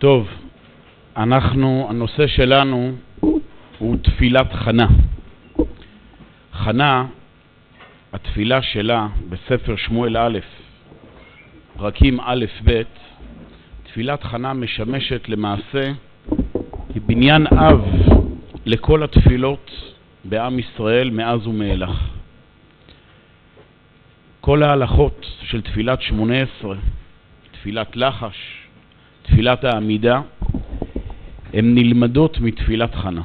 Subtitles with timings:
[0.00, 0.28] טוב,
[1.16, 2.92] אנחנו, הנושא שלנו
[3.78, 4.86] הוא תפילת חנה.
[6.52, 7.06] חנה,
[8.12, 10.38] התפילה שלה בספר שמואל א',
[11.76, 12.82] פרקים א' ב',
[13.82, 15.92] תפילת חנה משמשת למעשה
[16.94, 17.84] כבניין אב
[18.66, 19.70] לכל התפילות
[20.24, 22.10] בעם ישראל מאז ומאילך.
[24.40, 26.76] כל ההלכות של תפילת שמונה עשרה,
[27.52, 28.36] תפילת לחש,
[29.30, 30.20] תפילת העמידה,
[31.52, 33.22] הן נלמדות מתפילת חנה.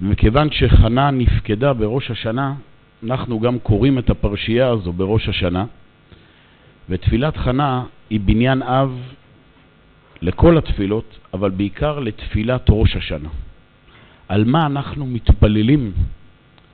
[0.00, 2.54] ומכיוון שחנה נפקדה בראש השנה,
[3.04, 5.64] אנחנו גם קוראים את הפרשייה הזו בראש השנה,
[6.88, 9.00] ותפילת חנה היא בניין אב
[10.22, 13.28] לכל התפילות, אבל בעיקר לתפילת ראש השנה.
[14.28, 15.92] על מה אנחנו מתפללים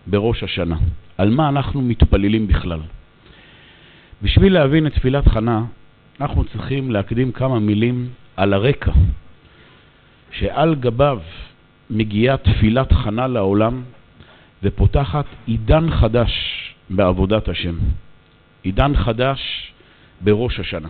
[0.07, 0.77] בראש השנה?
[1.19, 2.81] על מה אנחנו מתפללים בכלל?
[4.23, 5.65] בשביל להבין את תפילת חנה,
[6.21, 8.93] אנחנו צריכים להקדים כמה מילים על הרקע,
[10.31, 11.21] שעל גביו
[11.91, 13.83] מגיעה תפילת חנה לעולם
[14.63, 16.31] ופותחת עידן חדש
[16.91, 17.75] בעבודת השם.
[18.63, 19.73] עידן חדש
[20.21, 20.89] בראש השנה.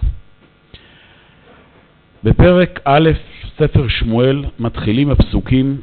[2.24, 3.10] בפרק א',
[3.58, 5.80] ספר שמואל, מתחילים הפסוקים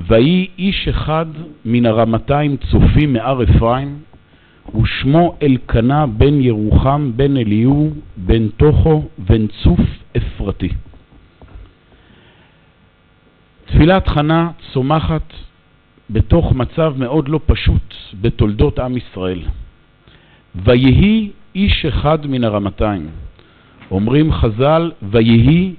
[0.00, 1.26] ויהי איש אחד
[1.64, 3.98] מן הרמתיים צופים מהר אפרים
[4.74, 9.80] ושמו אלקנה בן ירוחם בן אליהו בן תוכו בן צוף
[10.16, 10.68] אפרתי.
[13.64, 15.32] תפילת חנה צומחת
[16.10, 19.42] בתוך מצב מאוד לא פשוט בתולדות עם ישראל.
[20.54, 23.08] ויהי איש אחד מן הרמתיים.
[23.90, 25.74] אומרים חז"ל, ויהי,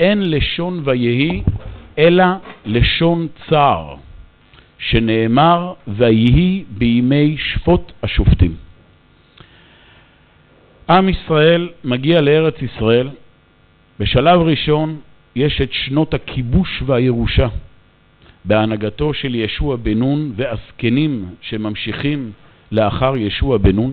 [0.00, 1.42] אין לשון ויהי,
[1.98, 2.24] אלא
[2.66, 3.94] לשון צער.
[4.80, 8.54] שנאמר, ויהי בימי שפוט השופטים.
[10.90, 13.08] עם ישראל מגיע לארץ ישראל,
[13.98, 15.00] בשלב ראשון
[15.36, 17.48] יש את שנות הכיבוש והירושה,
[18.44, 22.32] בהנהגתו של ישוע בן נון והזקנים שממשיכים
[22.72, 23.92] לאחר ישוע בן נון.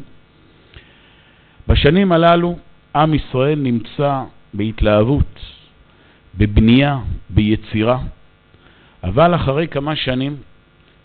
[1.67, 2.57] בשנים הללו
[2.95, 4.23] עם ישראל נמצא
[4.53, 5.39] בהתלהבות,
[6.37, 6.97] בבנייה,
[7.29, 7.99] ביצירה,
[9.03, 10.37] אבל אחרי כמה שנים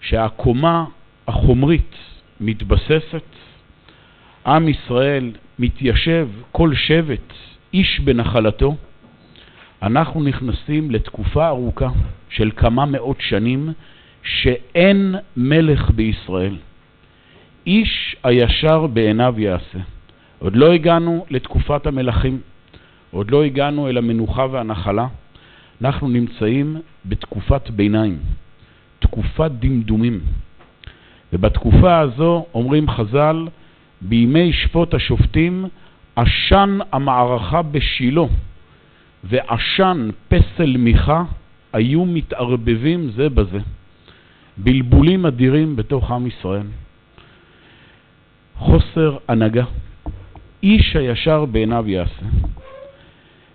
[0.03, 0.85] שהקומה
[1.29, 1.95] החומרית
[2.41, 3.23] מתבססת,
[4.47, 7.33] עם ישראל מתיישב כל שבט
[7.75, 8.77] איש בנחלתו,
[9.83, 11.89] אנחנו נכנסים לתקופה ארוכה
[12.29, 13.73] של כמה מאות שנים
[14.23, 16.57] שאין מלך בישראל.
[17.67, 19.79] איש הישר בעיניו יעשה.
[20.39, 22.41] עוד לא הגענו לתקופת המלכים,
[23.11, 25.07] עוד לא הגענו אל המנוחה והנחלה,
[25.83, 28.19] אנחנו נמצאים בתקופת ביניים.
[29.03, 30.21] תקופת דמדומים.
[31.33, 33.49] ובתקופה הזו אומרים חז"ל,
[34.01, 35.65] בימי שפוט השופטים,
[36.17, 38.23] עשן המערכה בשילה
[39.25, 41.25] ועשן פסל מיכה
[41.73, 43.59] היו מתערבבים זה בזה.
[44.57, 46.67] בלבולים אדירים בתוך עם ישראל.
[48.57, 49.65] חוסר הנהגה.
[50.63, 52.27] איש הישר בעיניו יעשה.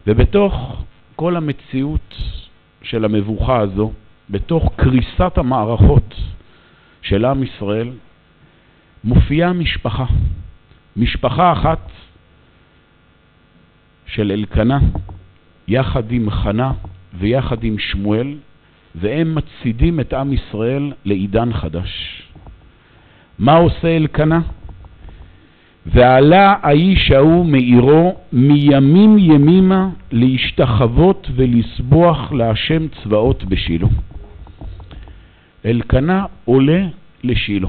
[0.08, 0.84] ובתוך
[1.16, 2.16] כל המציאות
[2.84, 3.92] של המבוכה הזו,
[4.30, 6.16] בתוך קריסת המערכות
[7.02, 7.90] של עם ישראל,
[9.04, 10.06] מופיעה משפחה.
[10.98, 11.92] משפחה אחת
[14.06, 14.80] של אלקנה,
[15.68, 16.72] יחד עם חנה
[17.20, 18.36] ויחד עם שמואל,
[18.96, 22.24] והם מצידים את עם ישראל לעידן חדש.
[23.40, 24.40] מה עושה אלקנה?
[25.86, 33.88] ועלה האיש ההוא מעירו מימים ימימה להשתחוות ולסבוח להשם צבאות בשילה.
[35.66, 36.88] אלקנה עולה
[37.24, 37.68] לשילה.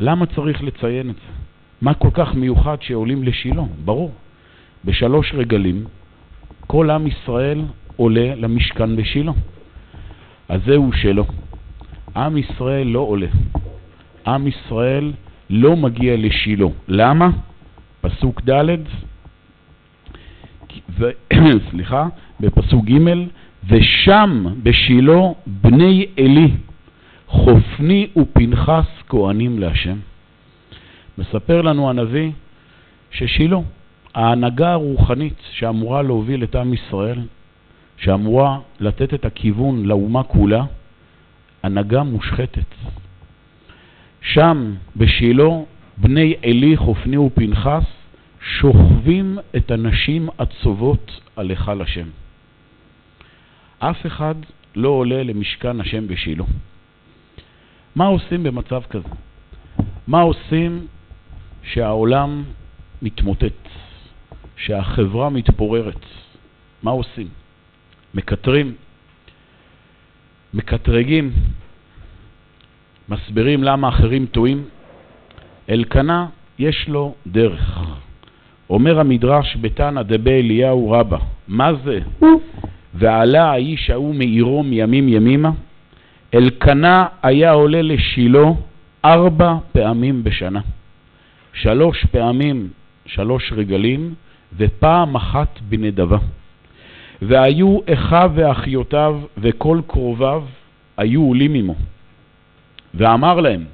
[0.00, 1.32] למה צריך לציין את זה?
[1.82, 3.62] מה כל כך מיוחד שעולים לשילה?
[3.84, 4.12] ברור.
[4.84, 5.84] בשלוש רגלים
[6.66, 7.62] כל עם ישראל
[7.96, 9.32] עולה למשכן בשילה.
[10.48, 11.24] אז זהו שלו.
[12.16, 13.26] עם ישראל לא עולה.
[14.26, 15.12] עם ישראל
[15.50, 16.66] לא מגיע לשילה.
[16.88, 17.30] למה?
[18.00, 18.76] פסוק ד',
[20.98, 21.10] ו...
[21.70, 22.08] סליחה,
[22.40, 22.98] בפסוק ג',
[23.68, 26.50] ושם בשילה בני עלי
[27.28, 29.98] חופני ופנחס כהנים להשם.
[31.18, 32.30] מספר לנו הנביא
[33.10, 33.56] ששילה,
[34.14, 37.18] ההנהגה הרוחנית שאמורה להוביל את עם ישראל,
[37.96, 40.64] שאמורה לתת את הכיוון לאומה כולה,
[41.62, 42.74] הנהגה מושחתת.
[44.20, 45.48] שם, בשילה,
[45.96, 47.84] בני עלי, חופני ופנחס,
[48.40, 52.08] שוכבים את הנשים עצובות על היכל השם.
[53.78, 54.34] אף אחד
[54.76, 56.44] לא עולה למשכן השם בשילה.
[57.96, 59.08] מה עושים במצב כזה?
[60.06, 60.86] מה עושים
[61.62, 62.44] שהעולם
[63.02, 63.68] מתמוטט,
[64.56, 66.04] שהחברה מתפוררת?
[66.82, 67.28] מה עושים?
[68.14, 68.74] מקטרים,
[70.54, 71.32] מקטרגים,
[73.08, 74.64] מסבירים למה אחרים טועים.
[75.70, 76.26] אלקנה
[76.58, 77.78] יש לו דרך.
[78.70, 81.18] אומר המדרש בתנא דבי אליהו רבה,
[81.48, 82.00] מה זה?
[82.94, 85.50] ועלה האיש ההוא מעירו מימים ימימה,
[86.34, 88.48] אלקנה היה עולה לשילה
[89.04, 90.60] ארבע פעמים בשנה.
[91.52, 92.68] שלוש פעמים
[93.08, 94.14] שלוש רגלים,
[94.56, 96.18] ופעם אחת בנדבה.
[97.22, 100.44] והיו אחיו ואחיותיו וכל קרוביו
[100.96, 101.74] היו עולים עמו.
[102.94, 103.64] ואמר להם,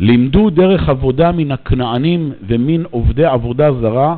[0.00, 4.16] לימדו דרך עבודה מן הכנענים ומן עובדי עבודה זרה,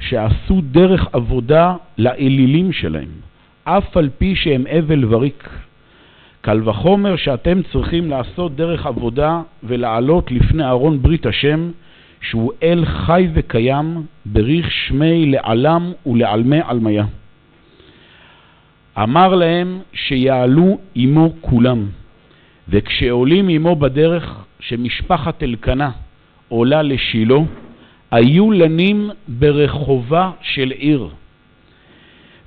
[0.00, 3.08] שעשו דרך עבודה לאלילים שלהם,
[3.64, 5.48] אף על פי שהם אבל וריק.
[6.46, 11.70] קל וחומר שאתם צריכים לעשות דרך עבודה ולעלות לפני ארון ברית השם,
[12.20, 17.04] שהוא אל חי וקיים, בריך שמי לעלם ולעלמי עלמיה.
[18.98, 21.86] אמר להם שיעלו עמו כולם,
[22.68, 25.90] וכשעולים עמו בדרך שמשפחת אלקנה
[26.48, 27.38] עולה לשילה,
[28.10, 31.08] היו לנים ברחובה של עיר,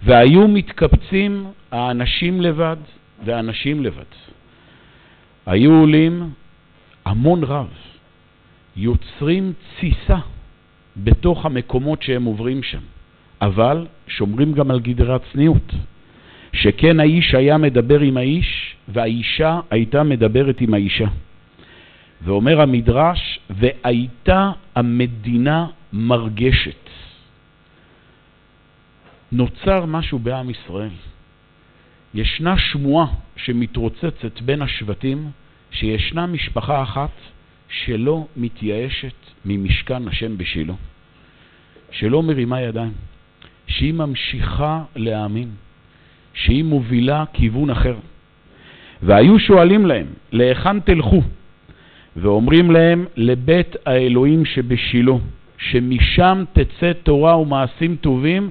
[0.04, 2.78] והיו מתקבצים האנשים לבד
[3.26, 4.12] והנשים לבד.
[5.46, 6.30] היו עולים
[7.06, 7.68] המון רב,
[8.76, 10.18] יוצרים תסיסה
[10.98, 12.82] בתוך המקומות שהם עוברים שם,
[13.42, 15.74] אבל שומרים גם על גדרי הצניעות.
[16.54, 21.08] שכן האיש היה מדבר עם האיש, והאישה הייתה מדברת עם האישה.
[22.22, 26.90] ואומר המדרש, והייתה המדינה מרגשת.
[29.32, 30.90] נוצר משהו בעם ישראל.
[32.14, 35.32] ישנה שמועה שמתרוצצת בין השבטים,
[35.72, 37.12] שישנה משפחה אחת
[37.70, 39.14] שלא מתייאשת
[39.46, 40.74] ממשכן השם בשילה,
[41.92, 42.94] שלא מרימה ידיים,
[43.68, 45.50] שהיא ממשיכה להאמין,
[46.34, 47.96] שהיא מובילה כיוון אחר.
[49.02, 51.22] והיו שואלים להם, להיכן תלכו?
[52.16, 55.14] ואומרים להם, לבית האלוהים שבשילה,
[55.58, 58.50] שמשם תצא תורה ומעשים טובים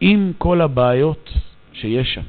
[0.00, 1.32] עם כל הבעיות
[1.72, 2.22] שיש שם.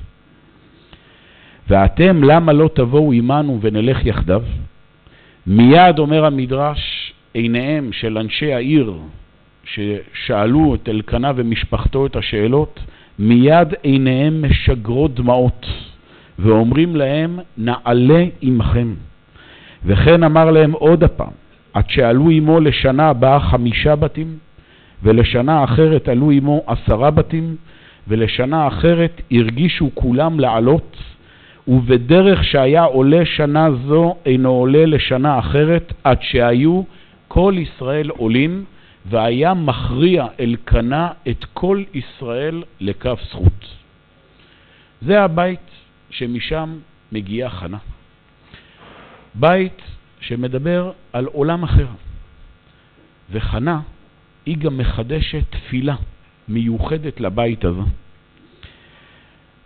[1.70, 4.44] ואתם, למה לא תבואו עמנו ונלך יחדיו?
[5.48, 8.94] מיד אומר המדרש, עיניהם של אנשי העיר
[9.64, 12.80] ששאלו את אלקנה ומשפחתו את השאלות,
[13.20, 15.66] מיד עיניהם משגרות דמעות,
[16.40, 18.94] ואומרים להם, נעלה עמכם.
[19.86, 21.32] וכן אמר להם עוד הפעם,
[21.74, 24.38] עד שעלו עמו לשנה הבאה חמישה בתים,
[25.04, 27.56] ולשנה אחרת עלו עמו עשרה בתים,
[28.08, 30.98] ולשנה אחרת הרגישו כולם לעלות,
[31.68, 36.82] ובדרך שהיה עולה שנה זו אינו עולה לשנה אחרת, עד שהיו
[37.28, 38.66] כל ישראל עולים,
[39.06, 43.76] והיה מכריע אלקנה את כל ישראל לכף זכות.
[45.02, 45.70] זה הבית
[46.10, 46.78] שמשם
[47.12, 47.78] מגיעה חנה.
[49.36, 49.82] בית
[50.20, 51.88] שמדבר על עולם אחר.
[53.32, 53.80] וחנה
[54.46, 55.96] היא גם מחדשת תפילה
[56.48, 57.82] מיוחדת לבית הזה.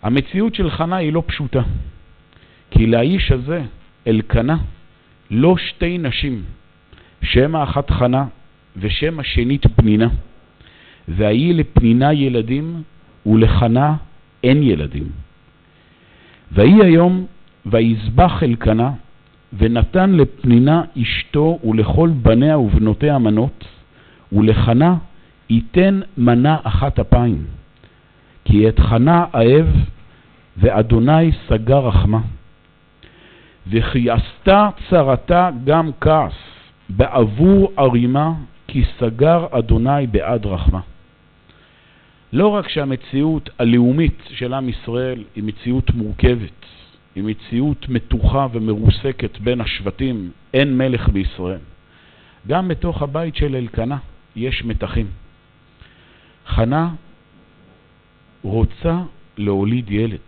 [0.08, 1.62] המציאות של חנה היא לא פשוטה,
[2.72, 3.62] כי לאיש הזה,
[4.08, 4.58] אלקנה,
[5.32, 6.44] לא שתי נשים,
[7.24, 8.26] שם האחת חנה
[8.78, 10.08] ושם השנית פנינה,
[11.08, 12.84] והיא לפנינה ילדים
[13.26, 13.96] ולחנה
[14.44, 15.08] אין ילדים.
[16.52, 17.26] ויהי היום
[17.66, 18.92] ויזבח אלקנה
[19.58, 23.66] ונתן לפנינה אשתו ולכל בניה ובנותיה מנות,
[24.32, 24.96] ולחנה
[25.50, 27.46] ייתן מנה אחת אפיים.
[28.46, 29.68] כי את חנה אהב,
[30.58, 32.20] ואדוני סגר רחמה.
[33.68, 36.34] וכי עשתה צרתה גם כעס,
[36.90, 38.34] בעבור ערימה,
[38.68, 40.80] כי סגר אדוני בעד רחמה.
[42.34, 46.66] לא רק שהמציאות הלאומית של עם ישראל היא מציאות מורכבת,
[47.16, 51.60] היא מציאות מתוחה ומרוסקת בין השבטים, אין מלך בישראל.
[52.48, 53.98] גם בתוך הבית של אלקנה
[54.36, 55.08] יש מתחים.
[56.48, 56.90] חנה
[58.42, 58.98] רוצה
[59.38, 60.28] להוליד ילד,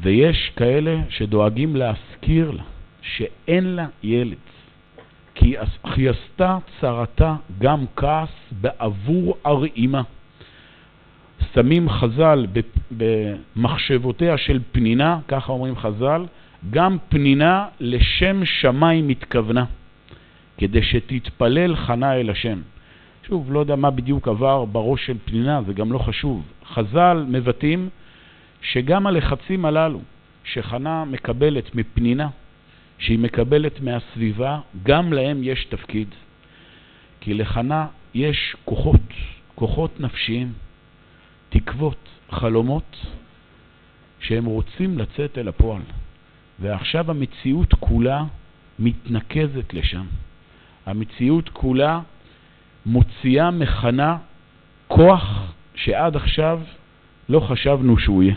[0.00, 2.62] ויש כאלה שדואגים להזכיר לה
[3.02, 4.36] שאין לה ילד,
[5.84, 10.02] כי עשתה צרתה גם כעס בעבור ארעימה.
[11.54, 12.46] שמים חז"ל
[12.90, 16.24] במחשבותיה של פנינה, ככה אומרים חז"ל,
[16.70, 19.64] גם פנינה לשם שמיים התכוונה,
[20.58, 22.60] כדי שתתפלל חנה אל השם.
[23.26, 26.42] שוב, לא יודע מה בדיוק עבר בראש של פנינה, זה גם לא חשוב.
[26.66, 27.88] חז"ל מבטאים
[28.72, 30.00] שגם הלחצים הללו
[30.44, 32.28] שחנה מקבלת מפנינה,
[32.98, 36.08] שהיא מקבלת מהסביבה, גם להם יש תפקיד.
[37.20, 39.00] כי לחנה יש כוחות,
[39.54, 40.52] כוחות נפשיים.
[41.48, 42.96] תקוות, חלומות,
[44.20, 45.82] שהם רוצים לצאת אל הפועל.
[46.58, 48.24] ועכשיו המציאות כולה
[48.78, 50.06] מתנקזת לשם.
[50.86, 52.00] המציאות כולה
[52.86, 54.16] מוציאה, מכנה
[54.88, 56.60] כוח שעד עכשיו
[57.28, 58.34] לא חשבנו שהוא יהיה.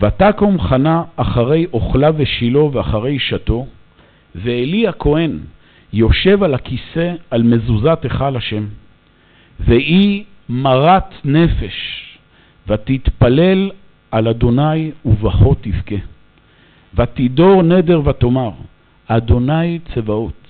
[0.00, 3.66] ותקום חנה אחרי אוכלה ושילה ואחרי שתו,
[4.34, 5.38] ואלי הכהן
[5.92, 8.66] יושב על הכיסא על מזוזת היכל השם,
[9.60, 12.08] והיא מרת נפש,
[12.68, 13.70] ותתפלל
[14.10, 16.04] על אדוני ובכות תבכה.
[16.94, 18.50] ותדור נדר ותאמר,
[19.06, 20.46] אדוני צבאות,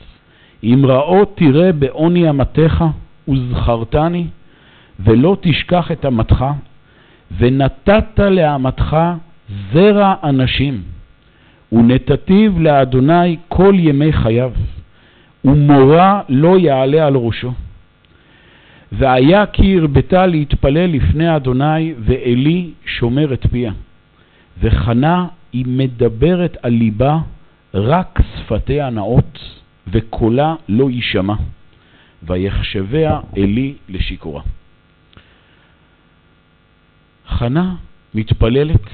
[0.64, 2.84] אם רעות תראה בעוני אמתך
[3.28, 4.26] וזכרתני,
[5.00, 6.44] ולא תשכח את אמתך,
[7.38, 8.96] ונתת לאמתך
[9.72, 10.82] זרע אנשים,
[11.72, 14.52] ונתתיו לאדוני כל ימי חייו,
[15.44, 17.52] ומורה לא יעלה על ראשו.
[18.92, 23.72] והיה כי הרבתה להתפלל לפני אדוני, ואלי שומר את פיה.
[24.60, 27.18] וחנה היא מדברת על ליבה
[27.74, 29.38] רק שפתיה נאות,
[29.88, 31.34] וקולה לא יישמע,
[32.22, 34.42] ויחשביה אלי לשיכורה.
[37.28, 37.74] חנה
[38.14, 38.86] מתפללת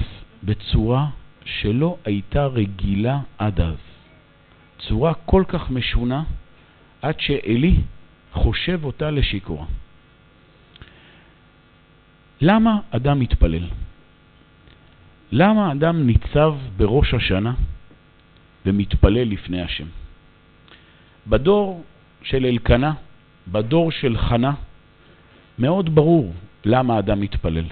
[0.43, 1.07] בצורה
[1.45, 3.77] שלא הייתה רגילה עד אז.
[4.79, 6.23] צורה כל כך משונה,
[7.01, 7.75] עד שאלי
[8.31, 9.65] חושב אותה לשיכורה.
[12.41, 13.67] למה אדם מתפלל?
[15.31, 17.53] למה אדם ניצב בראש השנה
[18.65, 19.87] ומתפלל לפני השם?
[21.27, 21.83] בדור
[22.23, 22.93] של אלקנה,
[23.47, 24.53] בדור של חנה,
[25.59, 26.33] מאוד ברור
[26.65, 27.65] למה אדם מתפלל.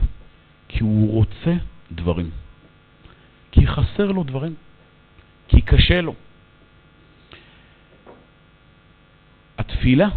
[0.67, 1.53] כי הוא רוצה
[1.91, 2.29] דברים.
[3.53, 4.55] כי חסר לו דברים.
[5.47, 6.15] כי קשה לו.
[9.57, 10.09] התפילה,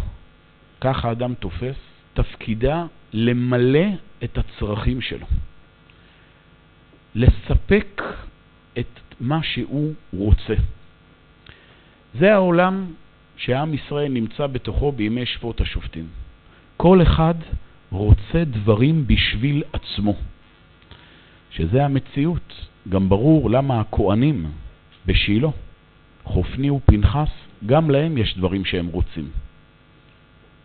[0.81, 1.75] ככה אדם תופס,
[2.13, 3.85] תפקידה למלא
[4.23, 5.27] את הצרכים שלו.
[7.15, 8.01] לספק
[8.79, 10.53] את מה שהוא רוצה.
[12.19, 12.93] זה העולם
[13.37, 16.07] שעם ישראל נמצא בתוכו בימי שפוט השופטים.
[16.77, 17.35] כל אחד
[17.91, 20.15] רוצה דברים בשביל עצמו,
[21.51, 22.67] שזה המציאות.
[22.89, 24.51] גם ברור למה הכהנים
[25.05, 25.49] בשילה,
[26.23, 27.29] חופני ופנחס,
[27.65, 29.29] גם להם יש דברים שהם רוצים.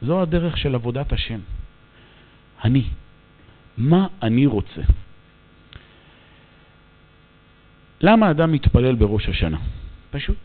[0.03, 1.41] זו הדרך של עבודת השם.
[2.65, 2.85] אני.
[3.79, 4.83] מה אני רוצה?
[8.01, 9.59] למה אדם מתפלל בראש השנה?
[10.11, 10.37] פשוט.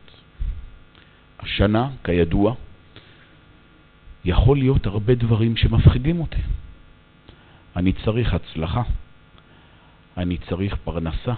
[1.39, 2.55] השנה, כידוע,
[4.25, 6.41] יכול להיות הרבה דברים שמפחידים אותי.
[7.75, 8.81] אני צריך הצלחה,
[10.17, 11.33] אני צריך פרנסה,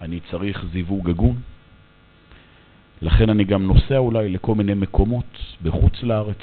[0.00, 1.40] אני צריך זיווג הגון.
[3.02, 6.42] לכן אני גם נוסע אולי לכל מיני מקומות בחוץ לארץ,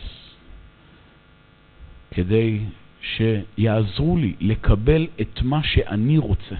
[2.12, 2.60] כדי
[3.02, 6.56] שיעזרו לי לקבל את מה שאני רוצה.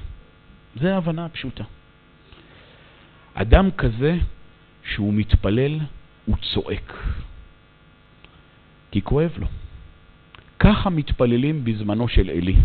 [0.76, 1.64] זה ההבנה הפשוטה.
[3.34, 4.18] אדם כזה,
[4.84, 5.80] שהוא מתפלל,
[6.26, 6.94] הוא צועק,
[8.92, 9.48] כי כואב לו.
[10.60, 12.56] ככה מתפללים בזמנו של אלי,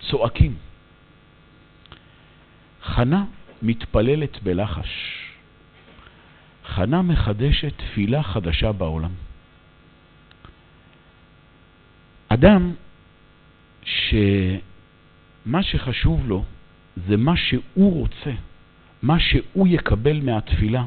[0.00, 0.54] צועקים.
[2.94, 3.24] חנה
[3.62, 4.88] מתפללת בלחש.
[6.66, 9.10] חנה מחדשת תפילה חדשה בעולם.
[12.28, 12.72] אדם
[13.84, 16.44] שמה שחשוב לו
[17.06, 18.32] זה מה שהוא רוצה,
[19.02, 20.84] מה שהוא יקבל מהתפילה.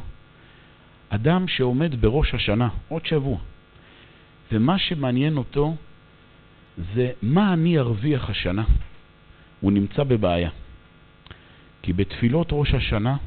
[1.10, 3.38] אדם שעומד בראש השנה, עוד שבוע,
[4.52, 5.76] ומה שמעניין אותו
[6.96, 8.64] זה מה אני ארוויח השנה.
[9.60, 10.50] הוא נמצא בבעיה.
[11.82, 13.18] כי בתפילות ראש השנה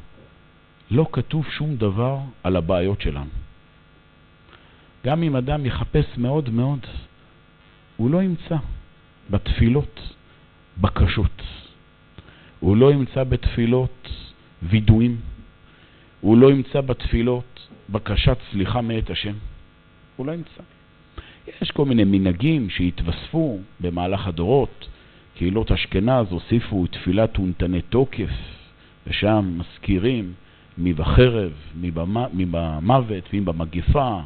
[0.91, 3.29] לא כתוב שום דבר על הבעיות שלנו.
[5.05, 6.79] גם אם אדם יחפש מאוד מאוד,
[7.97, 8.55] הוא לא ימצא
[9.29, 10.15] בתפילות
[10.77, 11.41] בקשות.
[12.59, 14.09] הוא לא ימצא בתפילות
[14.63, 15.17] וידועים.
[16.21, 19.33] הוא לא ימצא בתפילות בקשת סליחה מאת השם.
[20.15, 20.63] הוא לא ימצא.
[21.61, 24.87] יש כל מיני מנהגים שהתווספו במהלך הדורות.
[25.35, 28.29] קהילות אשכנז הוסיפו תפילת אונתני תוקף,
[29.07, 30.33] ושם מזכירים
[30.77, 31.91] מי בחרב, מי
[32.51, 34.19] במוות, מי במגפה.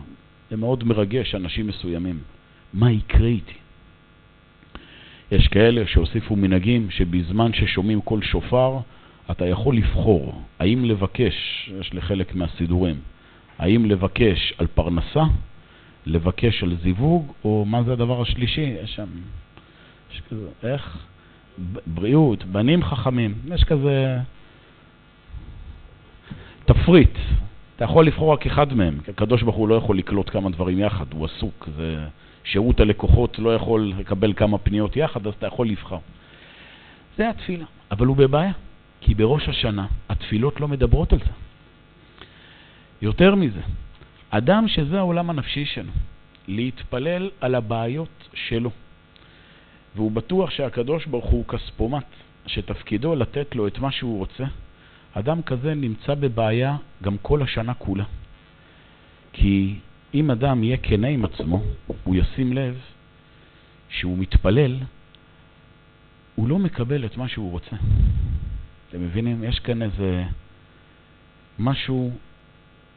[0.50, 2.20] זה מאוד מרגש אנשים מסוימים.
[2.74, 3.54] מה יקרה איתי?
[5.32, 8.78] יש כאלה שהוסיפו מנהגים שבזמן ששומעים כל שופר,
[9.32, 12.96] אתה יכול לבחור האם לבקש, יש לחלק מהסידורים,
[13.58, 15.24] האם לבקש על פרנסה,
[16.06, 18.62] לבקש על זיווג, או מה זה הדבר השלישי?
[18.84, 19.08] יש שם,
[20.14, 20.98] יש כזה, איך?
[21.88, 24.18] בריאות, בנים חכמים, יש כזה
[26.66, 27.18] תפריט.
[27.76, 30.80] אתה יכול לבחור רק אחד מהם, כי הקדוש ברוך הוא לא יכול לקלוט כמה דברים
[30.80, 31.70] יחד, הוא עסוק.
[31.76, 32.06] זה...
[32.44, 36.02] שירות הלקוחות לא יכול לקבל כמה פניות יחד, אז אתה יכול לבחור.
[37.18, 37.66] זה התפילה.
[37.92, 38.52] אבל הוא בבעיה,
[39.02, 41.32] כי בראש השנה התפילות לא מדברות על זה.
[43.02, 43.62] יותר מזה,
[44.30, 45.92] אדם שזה העולם הנפשי שלו,
[46.48, 48.72] להתפלל על הבעיות שלו,
[49.96, 52.06] והוא בטוח שהקדוש ברוך הוא כספומט,
[52.46, 54.44] שתפקידו לתת לו את מה שהוא רוצה,
[55.14, 58.04] אדם כזה נמצא בבעיה גם כל השנה כולה.
[59.34, 59.76] כי
[60.14, 61.62] אם אדם יהיה כנה עם עצמו,
[62.04, 62.80] הוא ישים לב
[63.90, 64.76] שהוא מתפלל,
[66.36, 67.76] הוא לא מקבל את מה שהוא רוצה.
[68.90, 69.44] אתם מבינים?
[69.44, 70.24] יש כאן איזה
[71.60, 72.12] משהו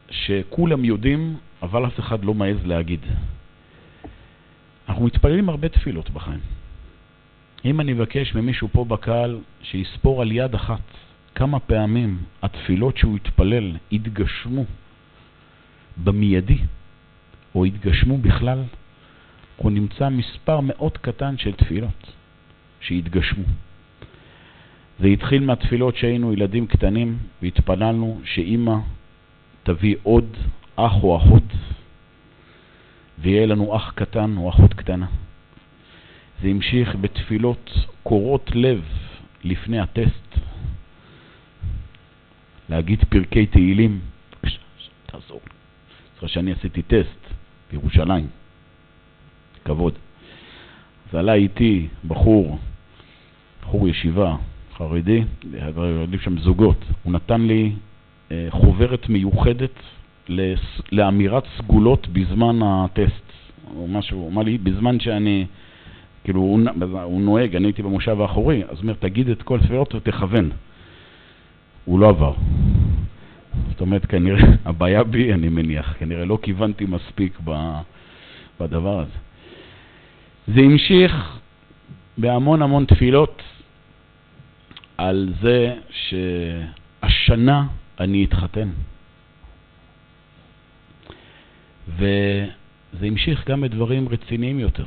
[0.09, 2.99] שכולם יודעים, אבל אף אחד לא מעז להגיד.
[4.89, 6.39] אנחנו מתפללים הרבה תפילות בחיים.
[7.65, 10.81] אם אני אבקש ממישהו פה בקהל שיספור על יד אחת
[11.35, 14.65] כמה פעמים התפילות שהוא התפלל התגשמו
[16.03, 16.57] במיידי,
[17.55, 18.63] או התגשמו בכלל,
[19.57, 22.11] הוא נמצא מספר מאוד קטן של תפילות
[22.79, 23.43] שהתגשמו.
[24.99, 28.75] זה התחיל מהתפילות שהיינו ילדים קטנים והתפללנו שאימא
[29.63, 30.37] תביא עוד
[30.75, 31.43] אח או אחות
[33.19, 35.05] ויהיה לנו אח קטן או אחות קטנה.
[36.43, 37.71] זה המשיך בתפילות
[38.03, 38.83] קורות לב
[39.43, 40.37] לפני הטסט.
[42.69, 43.99] להגיד פרקי תהילים,
[45.05, 45.53] תעזור לי.
[46.15, 47.33] זוכר שאני עשיתי טסט
[47.71, 48.27] בירושלים,
[49.65, 49.93] כבוד.
[51.09, 52.59] אז עלה איתי בחור,
[53.61, 54.35] בחור ישיבה,
[54.77, 55.23] חרדי,
[55.53, 56.85] היו שם זוגות.
[57.03, 57.71] הוא נתן לי
[58.31, 59.79] אה, חוברת מיוחדת
[60.91, 63.23] לאמירת סגולות בזמן הטסט.
[63.75, 65.45] או משהו, הוא אמר לי, בזמן שאני,
[66.23, 66.59] כאילו, הוא,
[67.03, 70.51] הוא נוהג, אני הייתי במושב האחורי, אז הוא אומר, תגיד את כל הספירות ותכוון.
[71.85, 72.33] הוא לא עבר.
[73.69, 77.39] זאת אומרת, כנראה, הבעיה בי, אני מניח, כנראה לא כיוונתי מספיק
[78.59, 79.17] בדבר הזה.
[80.47, 81.39] זה המשיך
[82.17, 83.41] בהמון המון תפילות
[84.97, 87.67] על זה שהשנה
[87.99, 88.69] אני אתחתן.
[91.87, 94.85] וזה המשיך גם בדברים רציניים יותר,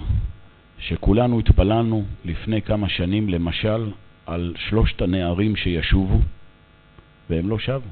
[0.78, 3.90] שכולנו התפללנו לפני כמה שנים, למשל,
[4.26, 6.20] על שלושת הנערים שישובו,
[7.30, 7.88] והם לא שבו.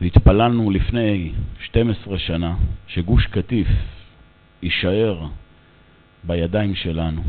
[0.00, 3.68] והתפללנו לפני 12 שנה שגוש קטיף
[4.62, 5.26] יישאר
[6.24, 7.22] בידיים שלנו,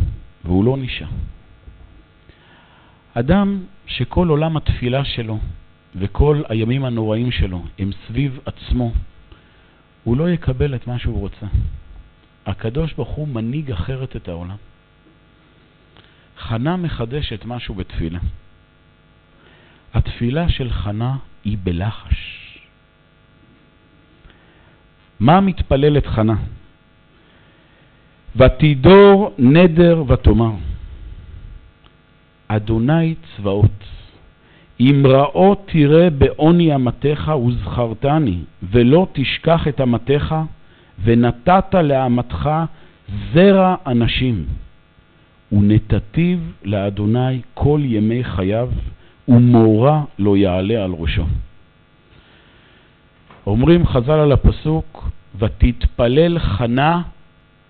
[0.46, 1.08] והוא לא נשאר.
[3.14, 5.40] אדם שכל עולם התפילה שלו
[5.96, 8.92] וכל הימים הנוראים שלו הם סביב עצמו,
[10.04, 11.46] הוא לא יקבל את מה שהוא רוצה.
[12.48, 14.56] הקדוש ברוך הוא מנהיג אחרת את העולם.
[16.38, 18.20] חנה מחדשת משהו בתפילה.
[19.94, 22.44] התפילה של חנה היא בלחש.
[25.20, 26.36] מה מתפללת חנה?
[28.36, 30.52] ותידור נדר ותאמר,
[32.48, 33.84] אדוני צבאות,
[34.80, 40.36] אם רעות תראה בעוני אמתך וזכרתני, ולא תשכח את אמתך,
[41.04, 42.50] ונתת לאמתך
[43.34, 44.46] זרע אנשים,
[45.52, 48.70] ונתתיו לאדוני כל ימי חייו,
[49.28, 51.26] ומורא לא יעלה על ראשו.
[53.48, 57.02] אומרים חז"ל על הפסוק, ותתפלל חנה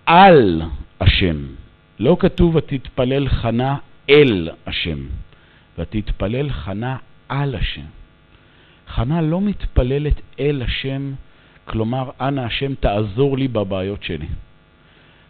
[0.06, 0.62] על
[1.00, 1.36] השם.
[1.98, 3.76] לא כתוב ותתפלל חנה
[4.10, 4.98] אל השם,
[5.78, 6.96] ותתפלל חנה
[7.28, 7.86] על השם.
[8.88, 11.12] חנה לא מתפללת אל השם,
[11.68, 14.26] כלומר, אנא השם תעזור לי בבעיות שלי.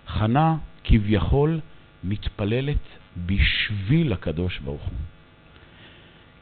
[0.07, 1.61] חנה כביכול
[2.05, 2.85] מתפללת
[3.27, 4.99] בשביל הקדוש ברוך הוא,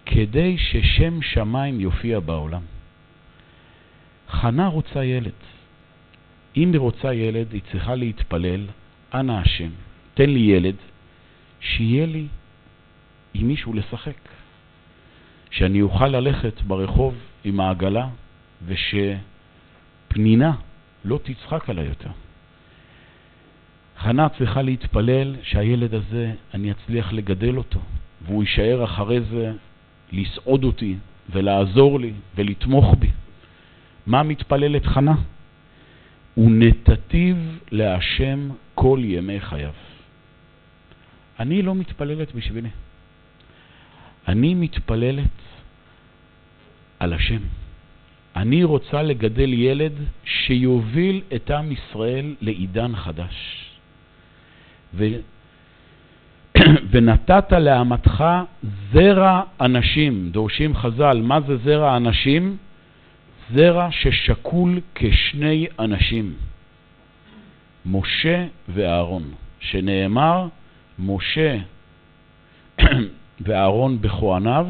[0.07, 2.63] כדי ששם שמיים יופיע בעולם.
[4.29, 5.39] חנה רוצה ילד.
[6.57, 8.67] אם היא רוצה ילד, היא צריכה להתפלל,
[9.15, 9.71] אנא השם,
[10.15, 10.77] תן לי ילד,
[11.61, 12.27] שיהיה לי
[13.35, 14.21] עם מישהו לשחק.
[15.51, 18.09] שאני אוכל ללכת ברחוב עם העגלה,
[20.07, 20.53] ושפנינה
[21.05, 22.11] לא תצחק עליי יותר.
[23.99, 27.81] חנה צריכה להתפלל שהילד הזה, אני אצליח לגדל אותו,
[28.23, 29.53] והוא יישאר אחרי זה
[30.13, 30.97] לסעוד אותי
[31.31, 33.11] ולעזור לי ולתמוך בי.
[34.07, 35.15] מה מתפללת חנה?
[36.37, 37.37] ונתתיו
[37.71, 39.73] להשם כל ימי חייו.
[41.41, 42.69] אני לא מתפללת בשבילי.
[44.29, 45.37] אני מתפללת
[46.99, 47.41] על השם.
[48.37, 49.93] אני רוצה לגדל ילד
[50.25, 53.67] שיוביל את עם ישראל לעידן חדש.
[54.95, 55.07] ו...
[56.91, 58.25] ונתת לאמתך
[58.93, 60.31] זרע אנשים.
[60.31, 62.57] דורשים חז"ל, מה זה זרע אנשים?
[63.55, 66.35] זרע ששקול כשני אנשים,
[67.87, 69.23] משה ואהרון,
[69.61, 70.49] שנאמר,
[70.99, 71.57] משה
[73.41, 74.67] ואהרון בכהניו,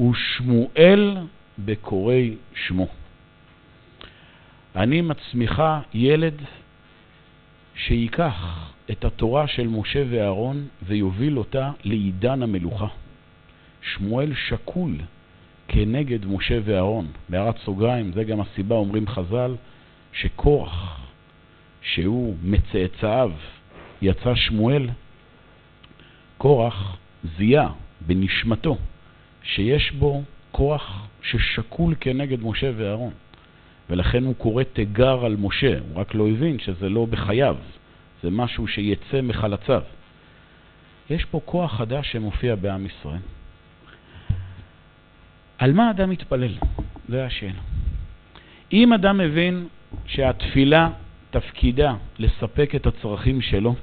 [0.00, 1.16] ושמואל
[1.64, 2.86] בקוראי שמו.
[4.76, 6.34] אני מצמיחה ילד
[7.74, 12.86] שייקח את התורה של משה ואהרון ויוביל אותה לעידן המלוכה.
[13.82, 14.96] שמואל שקול
[15.68, 17.06] כנגד משה ואהרון.
[17.28, 19.54] בהערת סוגריים, זה גם הסיבה, אומרים חז"ל,
[20.12, 21.00] שקורח,
[21.82, 23.32] שהוא מצאצאיו,
[24.02, 24.88] יצא שמואל,
[26.38, 26.96] קורח
[27.36, 28.76] זיהה בנשמתו
[29.42, 33.12] שיש בו כוח ששקול כנגד משה ואהרון.
[33.90, 37.56] ולכן הוא קורא תיגר על משה, הוא רק לא הבין שזה לא בחייו,
[38.22, 39.82] זה משהו שיצא מחלציו.
[41.10, 43.20] יש פה כוח חדש שמופיע בעם ישראל.
[45.58, 46.54] על מה אדם מתפלל?
[47.08, 47.60] זו השאלה.
[48.72, 49.66] אם אדם מבין
[50.06, 50.90] שהתפילה
[51.30, 53.74] תפקידה לספק את הצרכים שלו,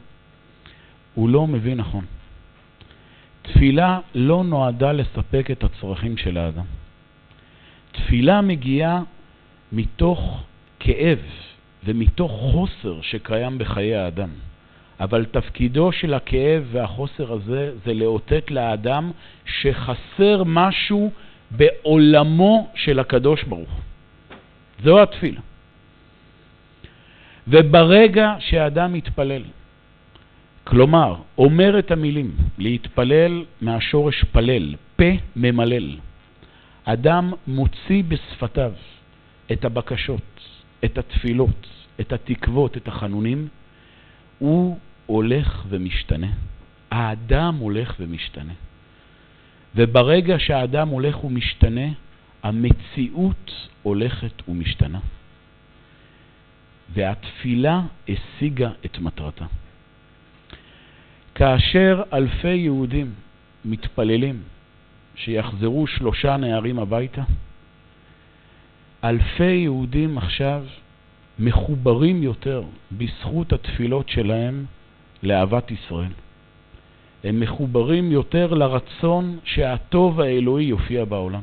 [1.13, 2.05] הוא לא מבין נכון.
[3.41, 6.65] תפילה לא נועדה לספק את הצרכים של האדם.
[7.97, 9.01] תפילה מגיעה
[9.71, 10.43] מתוך
[10.79, 11.19] כאב
[11.83, 14.29] ומתוך חוסר שקיים בחיי האדם.
[14.99, 19.11] אבל תפקידו של הכאב והחוסר הזה זה לאותת לאדם
[19.45, 21.11] שחסר משהו
[21.51, 23.81] בעולמו של הקדוש ברוך הוא.
[24.83, 25.39] זו התפילה.
[27.47, 29.43] וברגע שהאדם מתפלל,
[30.63, 35.97] כלומר, אומר את המילים, להתפלל מהשורש פלל, פה ממלל,
[36.89, 38.71] אדם מוציא בשפתיו
[39.51, 40.39] את הבקשות,
[40.85, 41.67] את התפילות,
[41.99, 43.47] את התקוות, את החנונים,
[44.39, 46.27] הוא הולך ומשתנה.
[46.91, 48.53] האדם הולך ומשתנה.
[49.75, 51.87] וברגע שהאדם הולך ומשתנה,
[52.43, 54.99] המציאות הולכת ומשתנה.
[56.93, 59.45] והתפילה השיגה את מטרתה.
[61.35, 63.13] כאשר אלפי יהודים
[63.65, 64.43] מתפללים
[65.17, 67.23] שיחזרו שלושה נערים הביתה,
[69.03, 70.63] אלפי יהודים עכשיו
[71.39, 74.65] מחוברים יותר בזכות התפילות שלהם
[75.23, 76.11] לאהבת ישראל.
[77.23, 81.41] הם מחוברים יותר לרצון שהטוב האלוהי יופיע בעולם.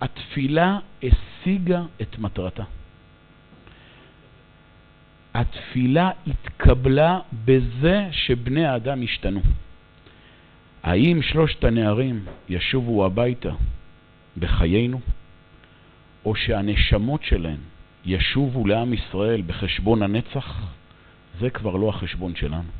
[0.00, 2.64] התפילה השיגה את מטרתה.
[5.34, 9.40] התפילה התקבלה בזה שבני האדם השתנו.
[10.82, 13.50] האם שלושת הנערים ישובו הביתה
[14.38, 15.00] בחיינו,
[16.24, 17.58] או שהנשמות שלהם
[18.04, 20.60] ישובו לעם ישראל בחשבון הנצח?
[21.40, 22.70] זה כבר לא החשבון שלנו.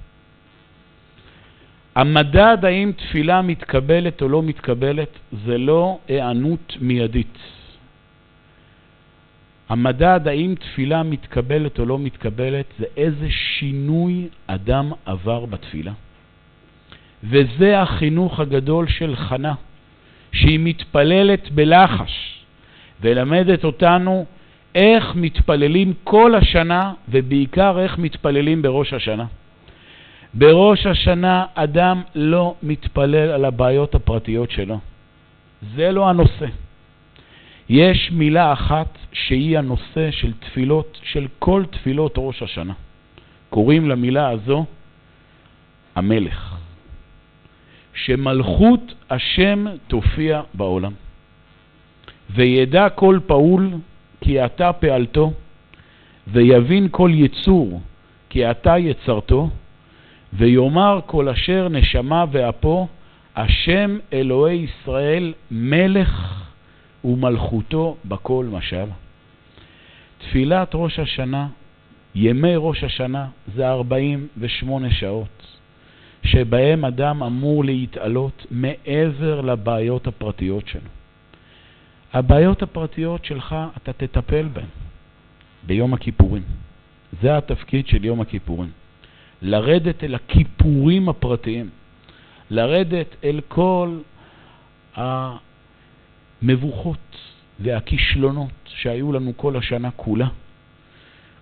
[1.94, 7.38] המדד האם תפילה מתקבלת או לא מתקבלת זה לא היענות מיידית.
[9.68, 15.92] המדד האם תפילה מתקבלת או לא מתקבלת זה איזה שינוי אדם עבר בתפילה.
[17.24, 19.54] וזה החינוך הגדול של חנה,
[20.32, 22.44] שהיא מתפללת בלחש
[23.00, 24.24] ולמדת אותנו
[24.74, 29.26] איך מתפללים כל השנה ובעיקר איך מתפללים בראש השנה.
[30.34, 34.78] בראש השנה אדם לא מתפלל על הבעיות הפרטיות שלו.
[35.76, 36.46] זה לא הנושא.
[37.68, 42.72] יש מילה אחת שהיא הנושא של תפילות, של כל תפילות ראש השנה.
[43.50, 44.64] קוראים למילה הזו
[45.94, 46.51] המלך.
[47.94, 50.92] שמלכות השם תופיע בעולם.
[52.30, 53.70] וידע כל פעול
[54.20, 55.32] כי אתה פעלתו,
[56.26, 57.80] ויבין כל יצור
[58.30, 59.50] כי אתה יצרתו,
[60.32, 62.88] ויאמר כל אשר נשמה ואפו,
[63.36, 66.42] השם אלוהי ישראל מלך
[67.04, 68.86] ומלכותו בכל משל.
[70.18, 71.46] תפילת ראש השנה,
[72.14, 75.58] ימי ראש השנה, זה 48 שעות,
[76.24, 80.90] שבהם אדם אמור להתעלות מעבר לבעיות הפרטיות שלו.
[82.12, 84.66] הבעיות הפרטיות שלך, אתה תטפל בהן
[85.66, 86.42] ביום הכיפורים.
[87.22, 88.70] זה התפקיד של יום הכיפורים.
[89.42, 91.70] לרדת אל הכיפורים הפרטיים,
[92.50, 93.98] לרדת אל כל
[96.42, 97.16] המבוכות
[97.60, 100.28] והכישלונות שהיו לנו כל השנה כולה,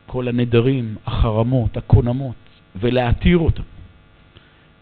[0.07, 2.35] כל הנדרים, החרמות, הקונמות,
[2.77, 3.62] ולהתיר אותם.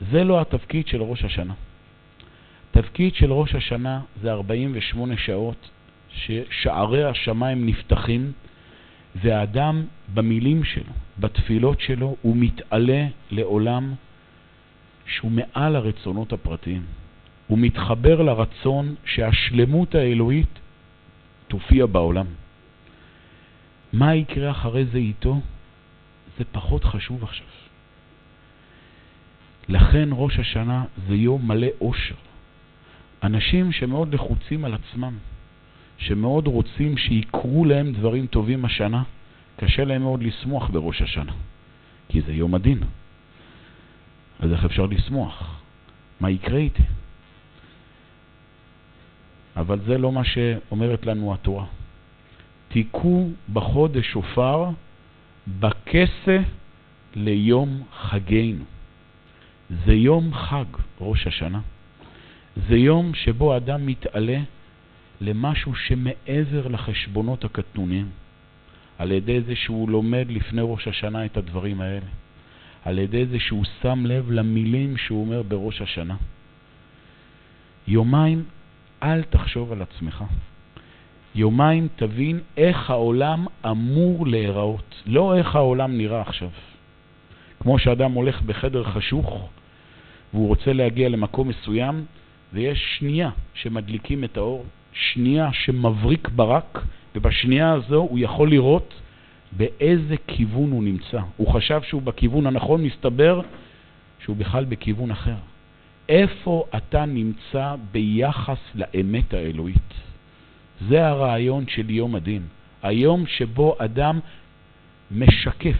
[0.00, 1.54] זה לא התפקיד של ראש השנה.
[2.70, 5.70] תפקיד של ראש השנה זה 48 שעות
[6.08, 8.32] ששערי השמיים נפתחים
[9.14, 9.84] והאדם
[10.14, 13.94] במילים שלו, בתפילות שלו, הוא מתעלה לעולם
[15.06, 16.82] שהוא מעל הרצונות הפרטיים.
[17.46, 20.58] הוא מתחבר לרצון שהשלמות האלוהית
[21.48, 22.26] תופיע בעולם.
[23.92, 25.40] מה יקרה אחרי זה איתו?
[26.38, 27.46] זה פחות חשוב עכשיו.
[29.68, 32.14] לכן ראש השנה זה יום מלא אושר.
[33.22, 35.18] אנשים שמאוד לחוצים על עצמם,
[35.98, 39.02] שמאוד רוצים שיקרו להם דברים טובים השנה,
[39.56, 41.32] קשה להם מאוד לשמוח בראש השנה,
[42.08, 42.78] כי זה יום הדין.
[44.40, 45.60] אז איך אפשר לשמוח?
[46.20, 46.82] מה יקרה איתי?
[49.56, 51.66] אבל זה לא מה שאומרת לנו התורה.
[52.68, 54.70] תיקו בחודש שופר
[55.60, 56.38] בכסה
[57.14, 58.64] ליום חגנו.
[59.70, 60.64] זה יום חג,
[61.00, 61.60] ראש השנה.
[62.68, 64.38] זה יום שבו אדם מתעלה
[65.20, 68.08] למשהו שמעבר לחשבונות הקטנוניים,
[68.98, 72.06] על ידי זה שהוא לומד לפני ראש השנה את הדברים האלה,
[72.84, 76.16] על ידי זה שהוא שם לב למילים שהוא אומר בראש השנה.
[77.88, 78.44] יומיים
[79.02, 80.24] אל תחשוב על עצמך.
[81.34, 86.50] יומיים תבין איך העולם אמור להיראות, לא איך העולם נראה עכשיו.
[87.60, 89.48] כמו שאדם הולך בחדר חשוך
[90.34, 92.04] והוא רוצה להגיע למקום מסוים,
[92.52, 98.94] ויש שנייה שמדליקים את האור, שנייה שמבריק ברק, ובשנייה הזו הוא יכול לראות
[99.52, 101.20] באיזה כיוון הוא נמצא.
[101.36, 103.40] הוא חשב שהוא בכיוון הנכון, מסתבר
[104.24, 105.36] שהוא בכלל בכיוון אחר.
[106.08, 109.94] איפה אתה נמצא ביחס לאמת האלוהית?
[110.88, 112.42] זה הרעיון של יום הדין.
[112.82, 114.20] היום שבו אדם
[115.10, 115.76] משקף,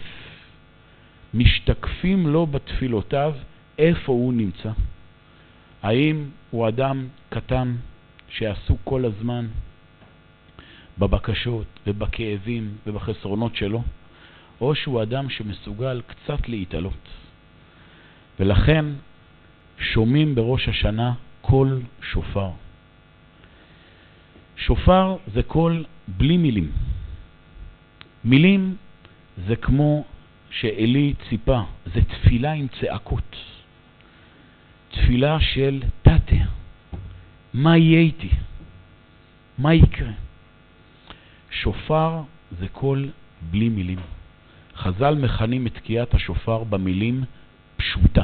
[1.33, 3.33] משתקפים לו בתפילותיו
[3.79, 4.71] איפה הוא נמצא.
[5.83, 7.75] האם הוא אדם קטן
[8.29, 9.47] שעסוק כל הזמן
[10.97, 13.83] בבקשות ובכאבים ובחסרונות שלו,
[14.61, 17.07] או שהוא אדם שמסוגל קצת להתעלות.
[18.39, 18.85] ולכן
[19.79, 22.49] שומעים בראש השנה קול שופר.
[24.57, 26.71] שופר זה קול בלי מילים.
[28.23, 28.75] מילים
[29.47, 30.03] זה כמו
[30.49, 31.61] שאלי ציפה,
[31.93, 33.35] זה תפילה עם צעקות.
[34.89, 36.35] תפילה של תתה,
[37.53, 38.29] מה יהיה איתי?
[39.57, 40.11] מה יקרה?
[41.51, 42.21] שופר
[42.59, 43.09] זה קול
[43.41, 43.99] בלי מילים.
[44.75, 47.23] חז"ל מכנים את תקיעת השופר במילה
[47.77, 48.23] פשוטה.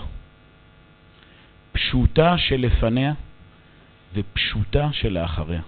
[1.71, 3.13] פשוטה שלפניה
[4.13, 5.61] ופשוטה שלאחריה.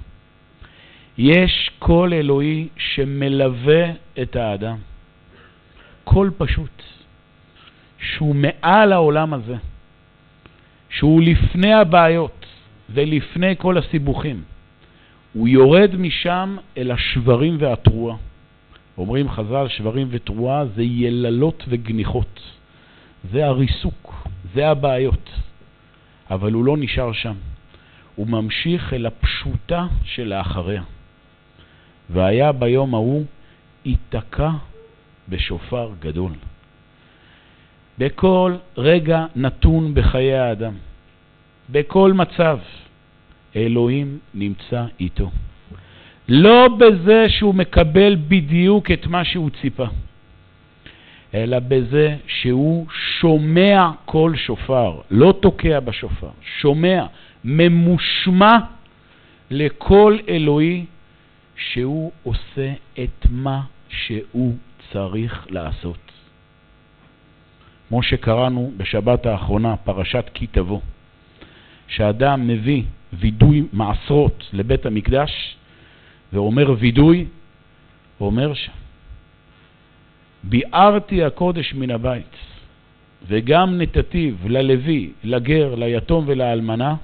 [1.18, 4.78] יש קול אלוהי שמלווה את האדם.
[6.04, 6.84] קול פשוט,
[8.00, 9.56] שהוא מעל העולם הזה.
[10.90, 12.46] שהוא לפני הבעיות
[12.90, 14.44] ולפני כל הסיבוכים.
[15.34, 18.18] הוא יורד משם אל השברים והתרועה.
[18.98, 22.42] אומרים חז"ל, שברים ותרועה זה יללות וגניחות.
[23.32, 25.30] זה הריסוק, זה הבעיות.
[26.32, 27.36] אבל הוא לא נשאר שם.
[28.16, 30.84] הוא ממשיך אל הפשוטה שלאחריה.
[32.10, 33.26] והיה ביום ההוא
[33.86, 34.50] ייתקע
[35.30, 36.32] בשופר גדול.
[37.98, 40.74] בכל רגע נתון בחיי האדם,
[41.70, 42.60] בכל מצב,
[43.56, 45.32] אלוהים נמצא איתו.
[46.28, 49.86] לא בזה שהוא מקבל בדיוק את מה שהוא ציפה,
[51.34, 52.86] אלא בזה שהוא
[53.20, 56.30] שומע כל שופר, לא תוקע בשופר,
[56.60, 57.06] שומע,
[57.44, 58.58] ממושמע
[59.52, 60.86] לכל אלוהי
[61.56, 64.56] שהוא עושה את מה שהוא
[64.92, 66.07] צריך לעשות.
[67.90, 70.80] כמו שקראנו בשבת האחרונה, פרשת כי תבוא,
[71.88, 75.58] שאדם מביא וידוי מעשרות לבית המקדש
[76.34, 77.26] ואומר וידוי,
[78.20, 78.54] אומר
[80.44, 82.36] ביערתי הקודש מן הבית,
[83.28, 86.96] וגם נתתיו ללוי, לגר, ליתום ולאלמנה,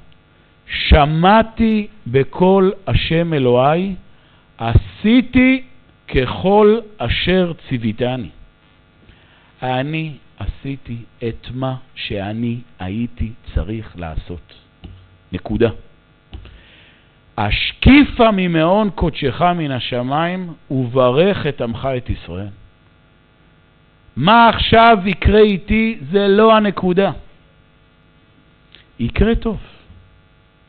[0.68, 3.96] שמעתי בקול השם אלוהי,
[4.58, 5.64] עשיתי
[6.08, 8.30] ככל אשר ציוויתני.
[9.62, 14.54] אני עשיתי את מה שאני הייתי צריך לעשות.
[15.32, 15.70] נקודה.
[17.38, 22.48] השקיפה ממעון קודשך מן השמיים וברך את עמך את ישראל.
[24.16, 27.12] מה עכשיו יקרה איתי זה לא הנקודה.
[29.00, 29.58] יקרה טוב,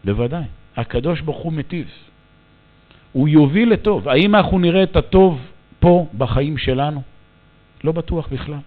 [0.05, 0.45] בוודאי.
[0.77, 1.89] הקדוש ברוך הוא מטיב.
[3.13, 4.09] הוא יוביל לטוב.
[4.09, 5.41] האם אנחנו נראה את הטוב
[5.79, 7.03] פה בחיים שלנו?
[7.85, 8.59] לא בטוח בכלל.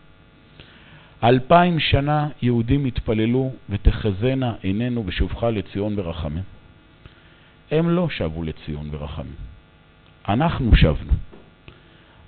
[1.23, 6.43] אלפיים שנה יהודים התפללו ותחזינה עינינו בשובך לציון ברחמים.
[7.71, 9.35] הם לא שבו לציון ברחמים.
[10.29, 11.13] אנחנו שבנו.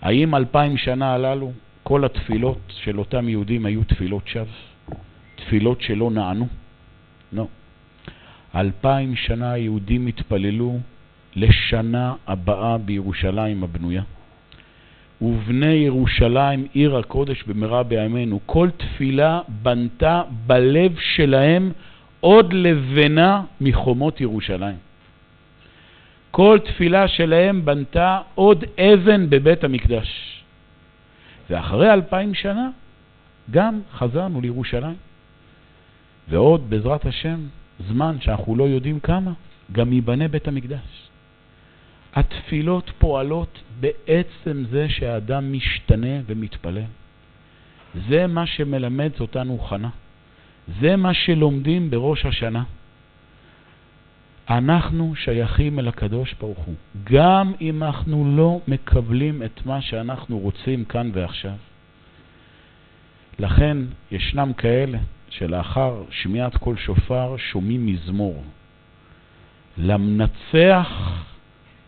[0.01, 1.51] האם אלפיים שנה הללו
[1.83, 4.45] כל התפילות של אותם יהודים היו תפילות שווא?
[5.35, 6.47] תפילות שלא נענו?
[7.33, 7.47] לא.
[8.55, 10.79] אלפיים שנה יהודים התפללו
[11.35, 14.03] לשנה הבאה בירושלים הבנויה.
[15.21, 18.39] ובני ירושלים עיר הקודש במהרה בימינו.
[18.45, 21.71] כל תפילה בנתה בלב שלהם
[22.19, 24.77] עוד לבנה מחומות ירושלים.
[26.31, 30.09] כל תפילה שלהם בנתה עוד אבן בבית המקדש.
[31.49, 32.69] ואחרי אלפיים שנה
[33.51, 34.95] גם חזרנו לירושלים.
[36.29, 37.39] ועוד, בעזרת השם,
[37.87, 39.31] זמן שאנחנו לא יודעים כמה,
[39.71, 41.08] גם ייבנה בית המקדש.
[42.15, 46.83] התפילות פועלות בעצם זה שהאדם משתנה ומתפלל.
[48.09, 49.89] זה מה שמלמד אותנו חנה.
[50.81, 52.63] זה מה שלומדים בראש השנה.
[54.49, 60.85] אנחנו שייכים אל הקדוש ברוך הוא, גם אם אנחנו לא מקבלים את מה שאנחנו רוצים
[60.85, 61.55] כאן ועכשיו.
[63.39, 63.77] לכן
[64.11, 64.97] ישנם כאלה
[65.29, 68.43] שלאחר שמיעת כל שופר שומעים מזמור.
[69.77, 70.89] למנצח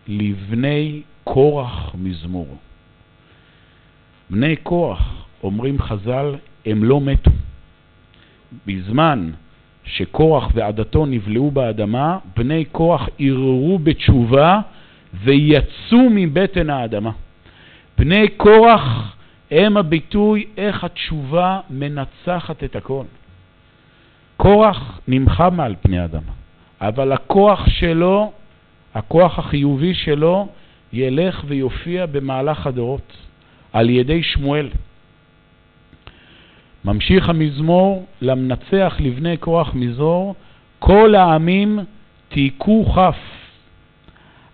[0.08, 2.58] לבני קורח מזמור.
[4.30, 6.36] בני קורח, אומרים חז"ל,
[6.66, 7.32] הם לא מתו.
[8.68, 9.32] בזמן
[9.84, 14.60] שקורח ועדתו נבלעו באדמה, בני קורח ערערו בתשובה
[15.14, 17.12] ויצאו מבטן האדמה.
[17.98, 19.16] בני קורח
[19.52, 23.04] הם הביטוי איך התשובה מנצחת את הכל.
[24.38, 26.32] קורח נמחה מעל פני האדמה,
[26.82, 28.32] אבל הכוח שלו,
[28.96, 30.48] הכוח החיובי שלו,
[30.94, 33.18] ילך ויופיע במהלך הדורות
[33.74, 34.70] על ידי שמואל.
[36.86, 40.36] ממשיך המזמור, למנצח לבני כוח מזור,
[40.80, 41.80] כל העמים
[42.30, 43.18] תיקו כף,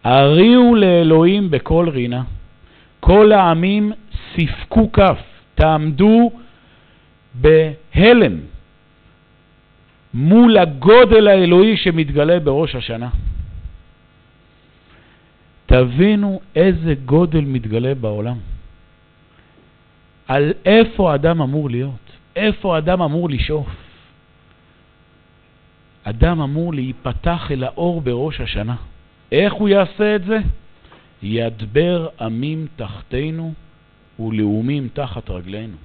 [0.03, 2.23] הריעו לאלוהים בכל רינה.
[2.99, 3.91] כל העמים
[4.35, 5.19] סיפקו כף,
[5.55, 6.31] תעמדו
[7.33, 8.37] בהלם
[10.13, 13.09] מול הגודל האלוהי שמתגלה בראש השנה.
[15.67, 18.37] תבינו איזה גודל מתגלה בעולם.
[20.27, 22.11] על איפה אדם אמור להיות.
[22.35, 23.67] איפה אדם אמור לשאוף?
[26.03, 28.75] אדם אמור להיפתח אל האור בראש השנה.
[29.31, 30.39] איך הוא יעשה את זה?
[31.23, 33.53] ידבר עמים תחתינו
[34.19, 35.77] ולאומים תחת רגלינו.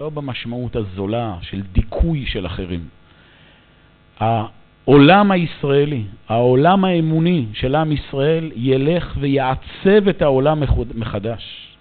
[0.00, 2.88] לא במשמעות הזולה של דיכוי של אחרים.
[4.86, 10.62] העולם הישראלי, העולם האמוני של עם ישראל, ילך ויעצב את העולם
[10.94, 11.76] מחדש.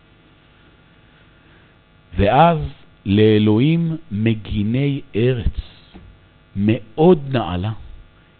[2.17, 2.57] ואז
[3.05, 5.59] לאלוהים מגיני ארץ,
[6.55, 7.71] מאוד נעלה.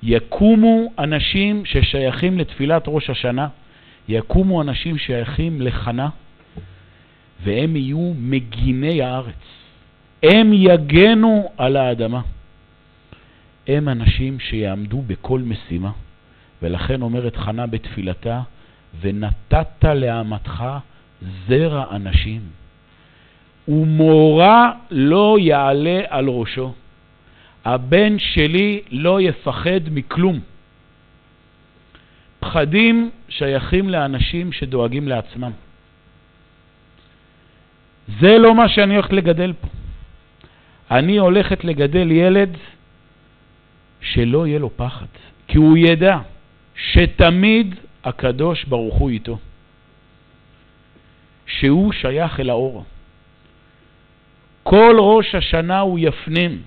[0.04, 3.48] יקומו אנשים ששייכים לתפילת ראש השנה,
[4.10, 6.10] יקומו אנשים שייכים לחנה,
[7.44, 9.44] והם יהיו מגיני הארץ.
[10.24, 12.22] הם יגנו על האדמה.
[13.68, 15.92] הם אנשים שיעמדו בכל משימה,
[16.62, 18.42] ולכן אומרת חנה בתפילתה,
[19.02, 20.64] ונתת לאמתך
[21.48, 22.42] זרע אנשים.
[23.68, 26.74] ומורא לא יעלה על ראשו.
[27.66, 30.40] הבן שלי לא יפחד מכלום.
[32.40, 35.52] פחדים שייכים לאנשים שדואגים לעצמם.
[38.20, 39.68] זה לא מה שאני הולכת לגדל פה.
[40.92, 42.58] אני הולכת לגדל ילד
[44.14, 45.06] שלא יהיה לו פחד,
[45.48, 46.18] כי הוא ידע
[46.76, 49.38] שתמיד הקדוש ברוך הוא איתו,
[51.48, 52.84] שהוא שייך אל האור.
[54.64, 56.62] כל ראש השנה הוא יפנים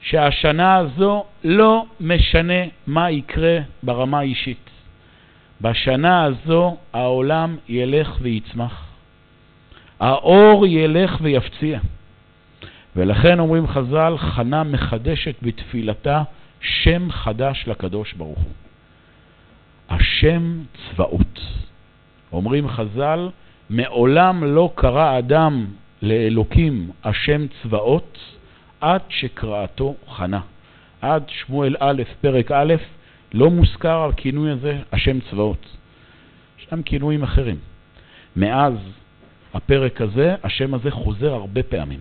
[0.00, 4.70] שהשנה הזו לא משנה מה יקרה ברמה האישית.
[5.60, 8.86] בשנה הזו העולם ילך ויצמח.
[10.00, 11.78] האור ילך ויפציע.
[12.96, 16.22] ולכן אומרים חז"ל, חנה מחדשת בתפילתה
[16.64, 18.52] שם חדש לקדוש ברוך הוא.
[19.88, 21.40] השם צבאות.
[22.32, 23.28] אומרים חז"ל,
[23.70, 25.66] מעולם לא קרא אדם
[26.02, 28.18] לאלוקים השם צבאות
[28.80, 30.40] עד שקראתו חנה.
[31.00, 32.74] עד שמואל א', פרק א',
[33.34, 35.66] לא מוזכר הכינוי הזה השם צבאות.
[36.58, 37.56] ישנם כינויים אחרים.
[38.36, 38.74] מאז
[39.54, 42.00] הפרק הזה, השם הזה חוזר הרבה פעמים.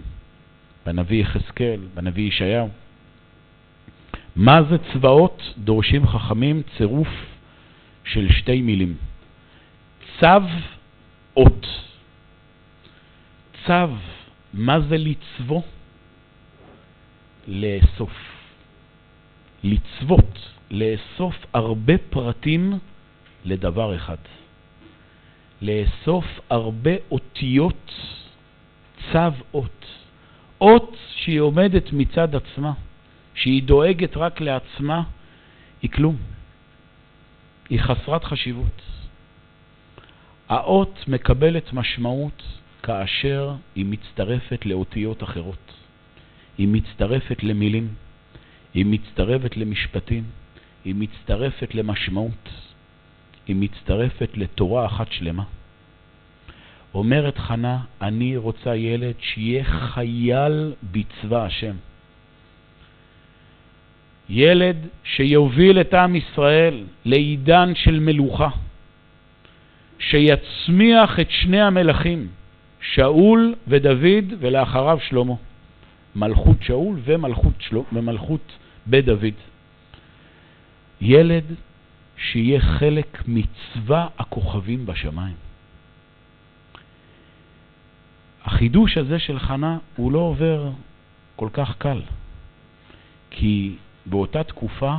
[0.85, 2.69] בנביא יחזקאל, בנביא ישעיהו.
[4.35, 5.41] מה זה צבאות?
[5.57, 7.07] דורשים חכמים צירוף
[8.03, 8.97] של שתי מילים.
[10.19, 10.27] צו
[11.37, 11.67] אות.
[13.65, 13.73] צו,
[14.53, 15.63] מה זה לצבו?
[17.47, 18.13] לאסוף.
[19.63, 20.39] לצוות,
[20.71, 22.79] לאסוף הרבה פרטים
[23.45, 24.17] לדבר אחד.
[25.61, 27.91] לאסוף הרבה אותיות,
[29.11, 29.19] צו
[29.53, 29.85] אות.
[30.61, 32.73] אות שהיא עומדת מצד עצמה,
[33.33, 35.03] שהיא דואגת רק לעצמה,
[35.81, 36.17] היא כלום.
[37.69, 38.81] היא חסרת חשיבות.
[40.49, 42.43] האות מקבלת משמעות
[42.83, 45.73] כאשר היא מצטרפת לאותיות אחרות.
[46.57, 47.87] היא מצטרפת למילים,
[48.73, 50.23] היא מצטרפת למשפטים,
[50.85, 52.49] היא מצטרפת למשמעות,
[53.47, 55.43] היא מצטרפת לתורה אחת שלמה.
[56.93, 61.75] אומרת חנה, אני רוצה ילד שיהיה חייל בצבא השם.
[64.29, 68.49] ילד שיוביל את עם ישראל לעידן של מלוכה,
[69.99, 72.27] שיצמיח את שני המלכים,
[72.81, 75.33] שאול ודוד ולאחריו שלמה.
[76.15, 77.77] מלכות שאול ומלכות, של...
[77.93, 78.51] ומלכות
[78.85, 79.37] בית דוד.
[81.01, 81.43] ילד
[82.17, 85.35] שיהיה חלק מצבא הכוכבים בשמיים.
[88.43, 90.69] החידוש הזה של חנה הוא לא עובר
[91.35, 92.01] כל כך קל,
[93.31, 93.75] כי
[94.05, 94.95] באותה תקופה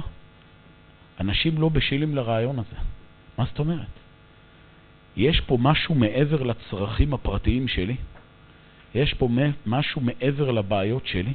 [1.20, 2.76] אנשים לא בשלים לרעיון הזה.
[3.38, 3.86] מה זאת אומרת?
[5.16, 7.96] יש פה משהו מעבר לצרכים הפרטיים שלי?
[8.94, 9.28] יש פה
[9.66, 11.32] משהו מעבר לבעיות שלי?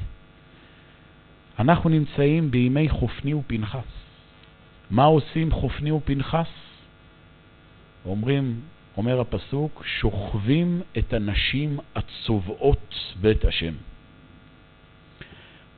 [1.60, 3.86] אנחנו נמצאים בימי חופני ופנחס.
[4.90, 6.48] מה עושים חופני ופנחס?
[8.06, 8.62] אומרים,
[8.98, 13.74] אומר הפסוק, שוכבים את הנשים הצובעות בית השם.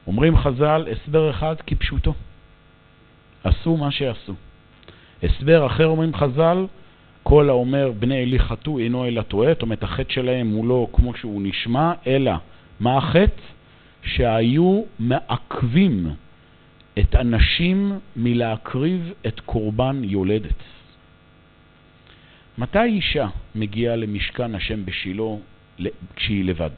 [0.08, 2.14] אומרים חז"ל, הסבר אחד כפשוטו.
[3.44, 4.34] עשו מה שעשו.
[5.24, 6.66] הסבר אחר אומרים חז"ל,
[7.24, 11.14] כל האומר בני אלי חטאו אינו אלא טועה, זאת אומרת החטא שלהם הוא לא כמו
[11.16, 12.32] שהוא נשמע, אלא
[12.80, 13.42] מה החטא?
[14.04, 16.08] שהיו מעכבים
[17.00, 20.64] את הנשים מלהקריב את קורבן יולדת.
[22.58, 25.24] מתי אישה מגיעה למשכן השם בשילה
[26.16, 26.70] כשהיא לבד?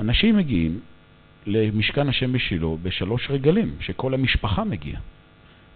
[0.00, 0.80] אנשים מגיעים
[1.46, 5.00] למשכן השם בשילה בשלוש רגלים, שכל המשפחה מגיעה.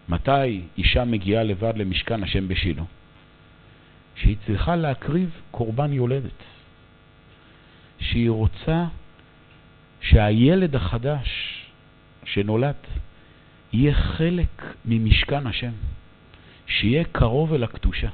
[0.08, 2.82] מתי אישה מגיעה לבד למשכן השם בשילה?
[4.14, 6.42] שהיא צריכה להקריב קורבן יולדת.
[7.98, 8.84] שהיא רוצה
[10.00, 11.28] שהילד החדש
[12.24, 12.74] שנולד
[13.72, 15.72] יהיה חלק ממשכן השם,
[16.66, 18.08] שיהיה קרוב אל הקדושה.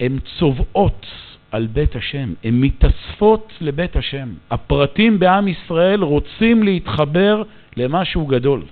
[0.00, 1.06] הן צובעות
[1.54, 4.34] על בית השם, הן מתאספות לבית השם.
[4.50, 7.42] הפרטים בעם ישראל רוצים להתחבר
[7.76, 8.62] למשהו גדול.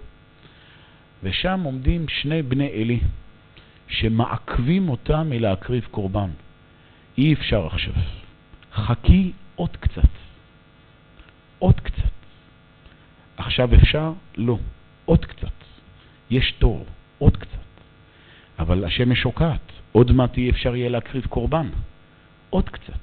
[1.23, 3.01] ושם עומדים שני בני אלי,
[3.89, 6.31] שמעכבים אותם מלהקריב קורבן.
[7.19, 7.95] אי אפשר עכשיו.
[8.75, 10.13] חכי עוד קצת.
[11.59, 12.15] עוד קצת.
[13.37, 14.13] עכשיו אפשר?
[14.37, 14.59] לא.
[15.05, 15.57] עוד קצת.
[16.31, 16.87] יש תור.
[17.19, 17.67] עוד קצת.
[18.59, 19.73] אבל השמש שוקעת.
[19.93, 21.69] עוד מעט אי אפשר יהיה להקריב קורבן.
[22.53, 23.01] עוד קצת.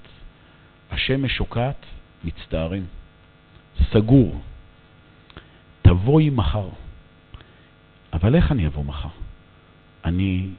[0.91, 1.86] השמש שוקעת,
[2.24, 2.86] מצטערים.
[3.91, 4.41] סגור.
[5.82, 6.70] תבואי מחר.
[8.14, 9.10] אבל איך אני אבוא מחר?
[10.06, 10.50] אני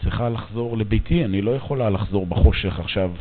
[0.00, 3.12] צריכה לחזור לביתי, אני לא יכולה לחזור בחושך עכשיו,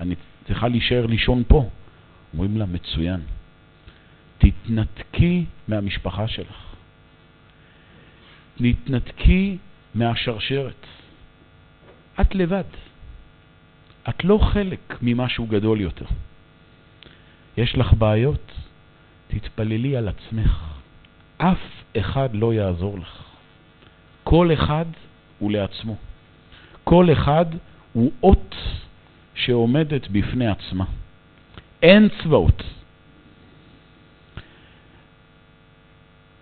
[0.00, 0.14] אני
[0.46, 1.68] צריכה להישאר לישון פה.
[2.32, 3.20] אומרים לה, מצוין.
[4.38, 6.74] תתנתקי מהמשפחה שלך.
[8.56, 9.56] תתנתקי
[9.94, 10.86] מהשרשרת.
[12.20, 12.93] את לבד.
[14.08, 16.06] את לא חלק ממשהו גדול יותר.
[17.56, 18.52] יש לך בעיות?
[19.28, 20.74] תתפללי על עצמך.
[21.38, 21.58] אף
[21.96, 23.22] אחד לא יעזור לך.
[24.24, 24.84] כל אחד
[25.38, 25.96] הוא לעצמו.
[26.84, 27.46] כל אחד
[27.92, 28.54] הוא אות
[29.34, 30.84] שעומדת בפני עצמה.
[31.82, 32.62] אין צבאות.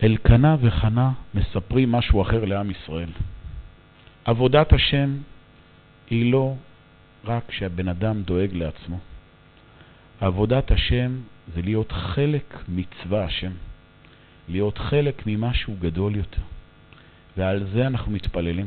[0.02, 3.10] אלקנה וחנה מספרים משהו אחר לעם ישראל.
[4.24, 5.16] עבודת השם
[6.10, 6.54] היא לא
[7.24, 8.98] רק שהבן אדם דואג לעצמו.
[10.20, 11.16] עבודת השם
[11.54, 13.52] זה להיות חלק מצווה השם,
[14.48, 16.42] להיות חלק ממשהו גדול יותר.
[17.36, 18.66] ועל זה אנחנו מתפללים.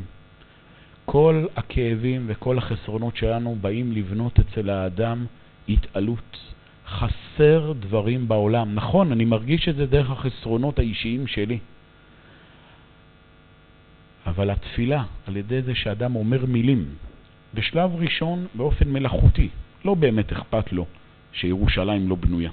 [1.04, 5.26] כל הכאבים וכל החסרונות שלנו באים לבנות אצל האדם
[5.68, 6.38] התעלות.
[6.86, 8.74] חסר דברים בעולם.
[8.74, 11.58] נכון, אני מרגיש את זה דרך החסרונות האישיים שלי.
[14.26, 16.84] אבל התפילה, על ידי זה שאדם אומר מילים,
[17.54, 19.48] בשלב ראשון באופן מלאכותי,
[19.84, 20.86] לא באמת אכפת לו
[21.32, 22.50] שירושלים לא בנויה.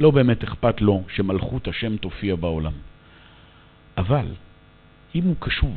[0.00, 2.72] לא באמת אכפת לו שמלכות השם תופיע בעולם.
[3.98, 4.26] אבל
[5.14, 5.76] אם הוא קשוב,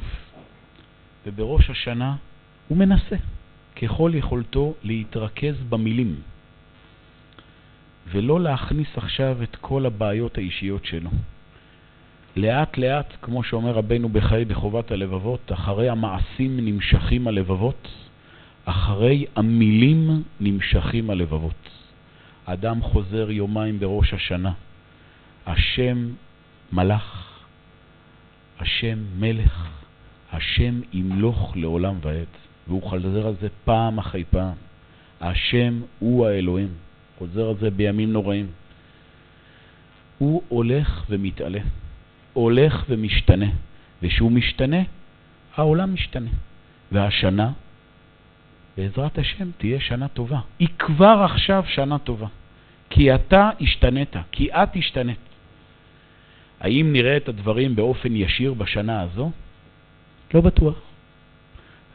[1.25, 2.15] ובראש השנה
[2.67, 3.15] הוא מנסה
[3.81, 6.15] ככל יכולתו להתרכז במילים,
[8.07, 11.09] ולא להכניס עכשיו את כל הבעיות האישיות שלו.
[12.35, 17.87] לאט לאט, כמו שאומר רבנו בחיי בחובת הלבבות, אחרי המעשים נמשכים הלבבות,
[18.65, 21.69] אחרי המילים נמשכים הלבבות.
[22.45, 24.51] אדם חוזר יומיים בראש השנה,
[25.45, 26.09] השם
[26.73, 27.39] מלאך,
[28.59, 29.67] השם מלך,
[30.31, 32.25] השם ימלוך לעולם ועד.
[32.67, 34.53] והוא חזר על זה פעם אחרי פעם.
[35.21, 36.69] השם הוא האלוהים.
[37.17, 38.47] חוזר על זה בימים נוראים.
[40.17, 41.59] הוא הולך ומתעלה,
[42.33, 43.49] הולך ומשתנה,
[44.03, 44.81] וכשהוא משתנה,
[45.55, 46.29] העולם משתנה.
[46.91, 47.51] והשנה,
[48.77, 50.39] בעזרת השם, תהיה שנה טובה.
[50.59, 52.27] היא כבר עכשיו שנה טובה.
[52.89, 55.19] כי אתה השתנית, כי את השתנית.
[56.59, 59.31] האם נראה את הדברים באופן ישיר בשנה הזו?
[60.33, 60.75] לא בטוח.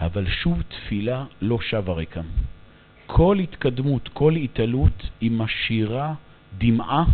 [0.00, 2.24] אבל שוב תפילה לא שווה ריקם.
[3.06, 6.14] כל התקדמות, כל התעלות, היא משאירה
[6.58, 7.04] דמעה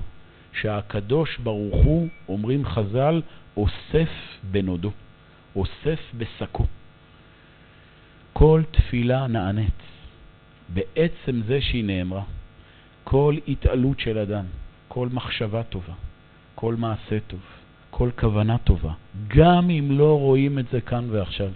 [0.52, 3.22] שהקדוש ברוך הוא, אומרים חז"ל,
[3.56, 4.10] אוסף
[4.50, 4.90] בנודו,
[5.56, 6.64] אוסף בשקו.
[8.32, 9.82] כל תפילה נענית
[10.68, 12.22] בעצם זה שהיא נאמרה.
[13.04, 14.44] כל התעלות של אדם,
[14.88, 15.92] כל מחשבה טובה,
[16.54, 17.40] כל מעשה טוב,
[17.90, 18.92] כל כוונה טובה,
[19.28, 21.50] גם אם לא רואים את זה כאן ועכשיו.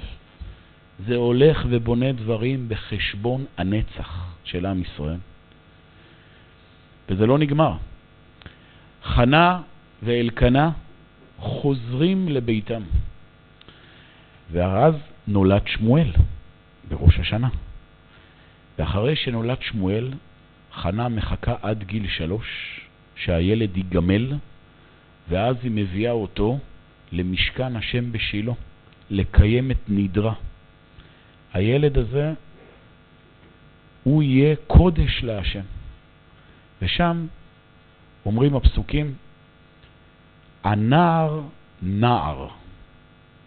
[1.07, 5.19] זה הולך ובונה דברים בחשבון הנצח של עם ישראל.
[7.09, 7.73] וזה לא נגמר.
[9.07, 9.61] חנה
[10.03, 10.71] ואלקנה
[11.39, 12.83] חוזרים לביתם.
[14.53, 14.95] ואז
[15.27, 16.11] נולד שמואל
[16.89, 17.49] בראש השנה.
[18.79, 20.13] ואחרי שנולד שמואל,
[20.73, 22.81] חנה מחכה עד גיל שלוש,
[23.17, 24.35] שהילד ייגמל,
[25.29, 26.59] ואז היא מביאה אותו
[27.13, 28.53] למשכן השם בשילה,
[29.11, 30.35] לקיים את נדרה.
[31.55, 32.33] הילד הזה,
[34.03, 35.65] הוא יהיה קודש להשם.
[36.83, 37.27] ושם
[38.27, 39.15] אומרים הפסוקים,
[40.65, 41.41] הנער
[41.83, 42.49] נער.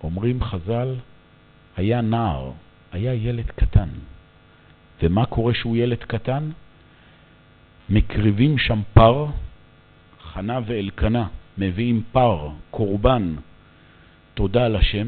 [0.03, 0.95] אומרים חז"ל,
[1.77, 2.51] היה נער,
[2.91, 3.89] היה ילד קטן.
[5.03, 6.49] ומה קורה שהוא ילד קטן?
[7.89, 9.25] מקריבים שם פר,
[10.21, 11.27] חנה ואלקנה
[11.57, 13.35] מביאים פר, קורבן,
[14.33, 15.07] תודה לשם,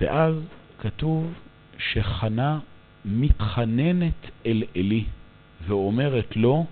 [0.00, 0.34] ואז
[0.78, 1.32] כתוב
[1.78, 2.58] שחנה
[3.04, 5.04] מתחננת אל אלי
[5.66, 6.66] ואומרת לו,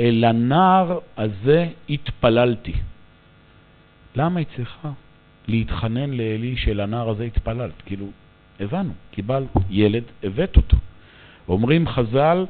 [0.00, 2.72] אל הנער הזה התפללתי.
[4.16, 4.90] למה היא צריכה
[5.48, 7.82] להתחנן לאלי של הנער הזה התפללת?
[7.86, 8.06] כאילו,
[8.60, 10.76] הבנו, קיבלת ילד, הבאת אותו.
[11.48, 12.46] אומרים חז"ל,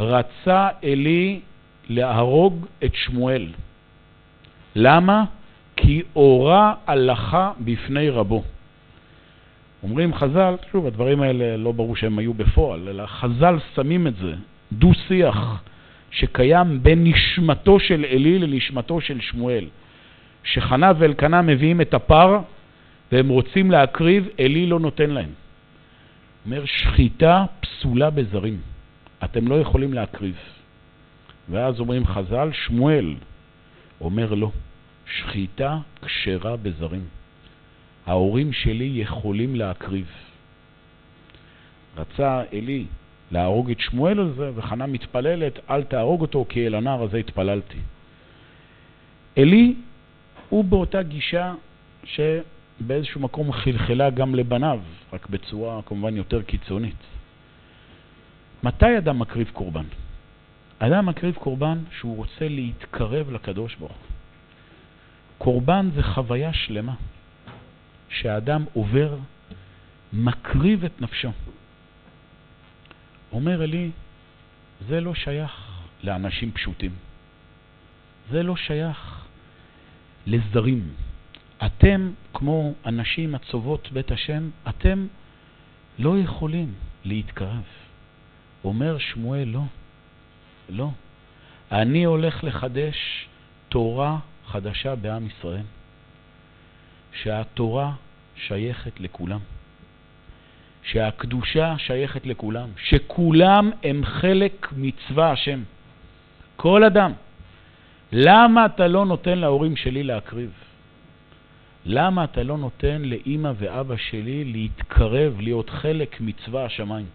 [0.00, 1.40] רצה אלי
[1.88, 3.46] להרוג את שמואל.
[4.76, 5.24] למה?
[5.76, 8.42] כי אורה הלכה בפני רבו.
[9.82, 14.34] אומרים חז"ל, שוב, הדברים האלה לא ברור שהם היו בפועל, אלא חז"ל שמים את זה,
[14.72, 15.62] דו-שיח
[16.10, 19.64] שקיים בין נשמתו של אלי לנשמתו של שמואל.
[20.44, 22.38] שחנה ואלקנה מביאים את הפר
[23.12, 25.30] והם רוצים להקריב, אלי לא נותן להם.
[26.46, 28.60] אומר, שחיטה פסולה בזרים.
[29.24, 30.36] אתם לא יכולים להקריב.
[31.50, 33.14] ואז אומרים חז"ל, שמואל
[34.00, 34.50] אומר לא,
[35.06, 37.04] שחיטה כשרה בזרים.
[38.06, 40.06] ההורים שלי יכולים להקריב.
[41.96, 42.84] רצה אלי
[43.30, 47.78] להרוג את שמואל על זה, וחנה מתפללת, אל תהרוג אותו, כי אל הנער הזה התפללתי.
[49.38, 49.74] אלי
[50.48, 51.54] הוא באותה גישה
[52.04, 54.80] שבאיזשהו מקום חלחלה גם לבניו,
[55.12, 57.02] רק בצורה כמובן יותר קיצונית.
[58.62, 59.84] מתי אדם מקריב קורבן?
[60.78, 63.98] אדם מקריב קורבן שהוא רוצה להתקרב לקדוש ברוך.
[65.38, 66.94] קורבן זה חוויה שלמה
[68.08, 69.16] שהאדם עובר,
[70.12, 71.28] מקריב את נפשו.
[73.32, 73.90] אומר אלי,
[74.88, 75.52] זה לא שייך
[76.02, 76.92] לאנשים פשוטים.
[78.30, 79.26] זה לא שייך
[80.26, 80.94] לזרים.
[81.66, 85.06] אתם, כמו אנשים הצובות בית השם, אתם
[85.98, 86.74] לא יכולים
[87.04, 87.64] להתקרב.
[88.64, 89.62] אומר שמואל, לא,
[90.68, 90.90] לא.
[91.72, 93.28] אני הולך לחדש
[93.68, 95.64] תורה חדשה בעם ישראל,
[97.12, 97.92] שהתורה
[98.36, 99.40] שייכת לכולם,
[100.82, 105.62] שהקדושה שייכת לכולם, שכולם הם חלק מצווה השם.
[106.56, 107.12] כל אדם.
[108.12, 110.50] למה אתה לא נותן להורים שלי להקריב?
[111.86, 117.06] למה אתה לא נותן לאימא ואבא שלי להתקרב, להיות חלק מצווה השמיים?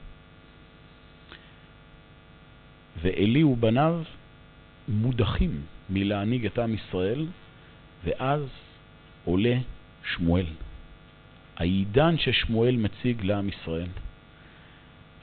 [3.01, 4.01] ואלי ובניו
[4.87, 7.25] מודחים מלהנהיג את עם ישראל,
[8.03, 8.41] ואז
[9.25, 9.55] עולה
[10.13, 10.45] שמואל.
[11.63, 13.87] העידן ששמואל מציג לעם ישראל.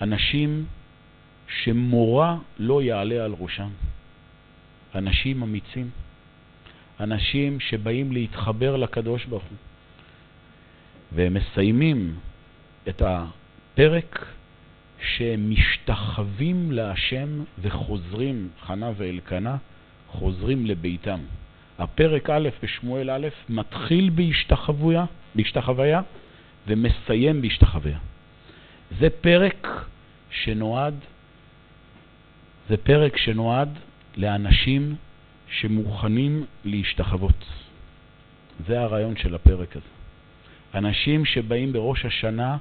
[0.01, 0.67] אנשים
[1.49, 3.69] שמורא לא יעלה על ראשם.
[4.95, 5.91] אנשים אמיצים.
[7.01, 9.59] אנשים שבאים להתחבר לקדוש ברוך הוא.
[11.13, 12.17] והם מסיימים
[12.89, 14.27] את הפרק
[15.03, 19.57] שהם משתחווים להשם וחוזרים, חנה ואלקנה,
[20.09, 21.21] חוזרים לביתם.
[21.79, 26.01] הפרק א' בשמואל א' מתחיל בהשתחוויה, בהשתחוויה
[26.71, 27.99] ומסיים בהשתחוויה.
[28.99, 29.67] זה פרק
[30.31, 30.95] שנועד
[32.69, 33.79] זה פרק שנועד
[34.17, 34.95] לאנשים
[35.49, 37.45] שמוכנים להשתחוות.
[38.67, 39.87] זה הרעיון של הפרק הזה.
[40.75, 42.57] אנשים שבאים בראש השנה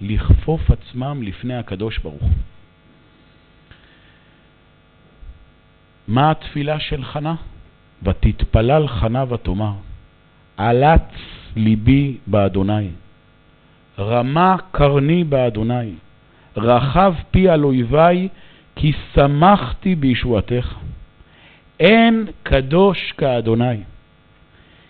[0.00, 2.30] לכפוף עצמם לפני הקדוש ברוך הוא.
[6.08, 7.34] מה התפילה של חנה?
[8.02, 9.72] ותתפלל חנה ותאמר,
[10.56, 11.12] עלת
[11.56, 12.88] ליבי באדוני,
[13.98, 15.90] רמה קרני באדוני,
[16.56, 18.28] רחב פי על אויבי,
[18.76, 20.74] כי שמחתי בישועתך.
[21.80, 23.76] אין קדוש כאדוני,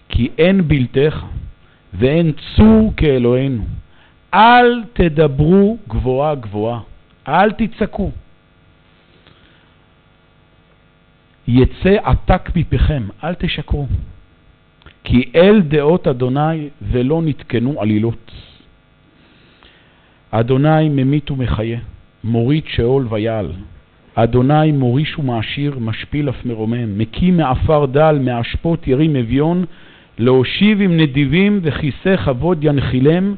[0.09, 1.25] כי אין בלתך,
[1.95, 3.65] ואין צור כאלוהינו.
[4.35, 6.81] אל תדברו גבוהה גבוהה,
[7.29, 8.11] אל תצעקו.
[11.49, 13.87] יצא עתק מפיכם, אל תשקרו.
[15.05, 18.33] כי אל דעות אדוני ולא נתקנו עלילות.
[20.31, 21.79] אדוני ממית ומחיה,
[22.25, 23.53] מוריד שאול ויעל.
[24.15, 29.65] אדוני מוריש ומעשיר, משפיל אף מרומם, מקים מעפר דל, מאשפות ירים אביון,
[30.19, 33.35] להושיב עם נדיבים וכיסא כבוד ינחילם,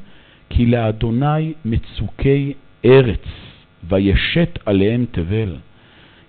[0.51, 2.53] כי לאדוני מצוקי
[2.85, 3.25] ארץ,
[3.89, 5.57] וישת עליהם תבל.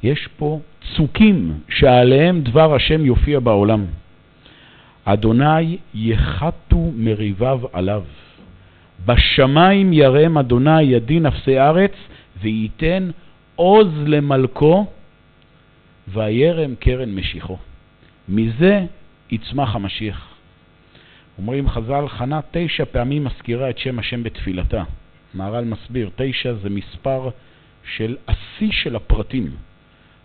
[0.04, 0.60] יש פה
[0.96, 3.86] צוקים שעליהם דבר השם יופיע בעולם.
[5.06, 8.04] אדוני יחתו מריביו עליו.
[9.06, 11.92] בשמיים ירם אדוני ידי נפסי ארץ,
[12.42, 13.10] וייתן
[13.56, 14.86] עוז למלכו,
[16.08, 17.58] וירם קרן משיחו.
[18.30, 18.86] מזה
[19.32, 20.28] יצמח המשיח.
[21.38, 24.84] אומרים חז"ל, חנה תשע פעמים מזכירה את שם השם בתפילתה.
[25.34, 27.30] מהר"ל מסביר, תשע זה מספר
[27.96, 29.52] של השיא של הפרטים.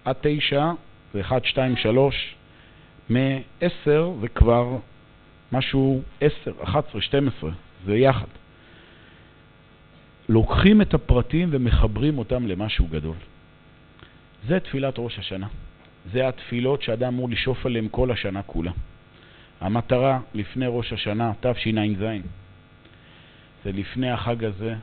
[0.05, 0.71] עד תשע
[1.15, 2.35] זה אחד, שתיים, שלוש,
[3.09, 4.77] מעשר זה כבר
[5.53, 7.51] משהו עשר, אחת עשרה, שתים עשרה,
[7.85, 8.27] זה יחד.
[10.29, 13.17] לוקחים את הפרטים ומחברים אותם למשהו גדול.
[14.49, 15.47] זה תפילת ראש השנה.
[16.13, 18.73] זה התפילות שאדם אמור לשאוף עליהן כל השנה כולה.
[19.61, 22.05] המטרה לפני ראש השנה, תשע"ז,
[23.65, 24.75] זה לפני החג הזה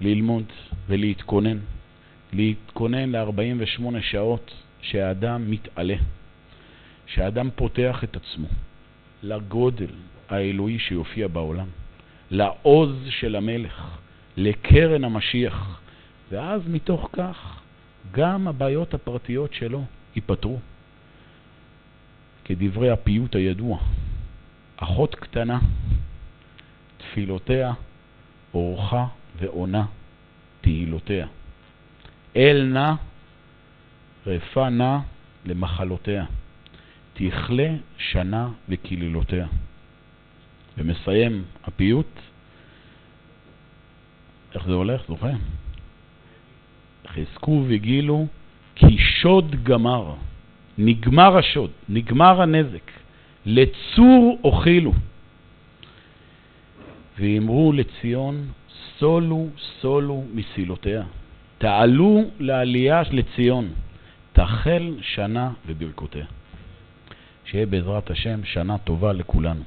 [0.00, 0.44] ללמוד
[0.88, 1.58] ולהתכונן.
[2.32, 5.96] להתכונן ל-48 שעות שהאדם מתעלה,
[7.06, 8.46] שהאדם פותח את עצמו
[9.22, 9.90] לגודל
[10.28, 11.66] האלוהי שיופיע בעולם,
[12.30, 13.98] לעוז של המלך,
[14.38, 15.80] לקרן המשיח,
[16.30, 17.60] ואז מתוך כך
[18.10, 19.84] גם הבעיות הפרטיות שלו
[20.16, 20.58] ייפתרו.
[22.44, 23.78] כדברי הפיוט הידוע,
[24.76, 25.58] אחות קטנה,
[26.96, 27.72] תפילותיה,
[28.54, 29.06] אורחה
[29.38, 29.86] ועונה,
[30.60, 31.26] תהילותיה.
[32.36, 32.92] אל נא,
[34.26, 34.98] רפה נא
[35.46, 36.24] למחלותיה,
[37.14, 39.46] תכלה שנה וקללותיה.
[40.78, 42.20] ומסיים הפיוט,
[44.54, 45.02] איך זה הולך?
[45.08, 45.30] זוכר?
[47.08, 48.26] חזקו וגילו
[48.74, 50.14] כי שוד גמר.
[50.78, 52.90] נגמר השוד, נגמר הנזק,
[53.46, 54.92] לצור אוכילו.
[57.18, 58.48] ואמרו לציון,
[58.98, 59.46] סולו
[59.80, 61.02] סולו מסילותיה.
[61.58, 63.68] תעלו לעלייה לציון,
[64.32, 66.24] תחל שנה וברכותיה.
[67.44, 69.62] שיהיה בעזרת השם שנה טובה לכולנו.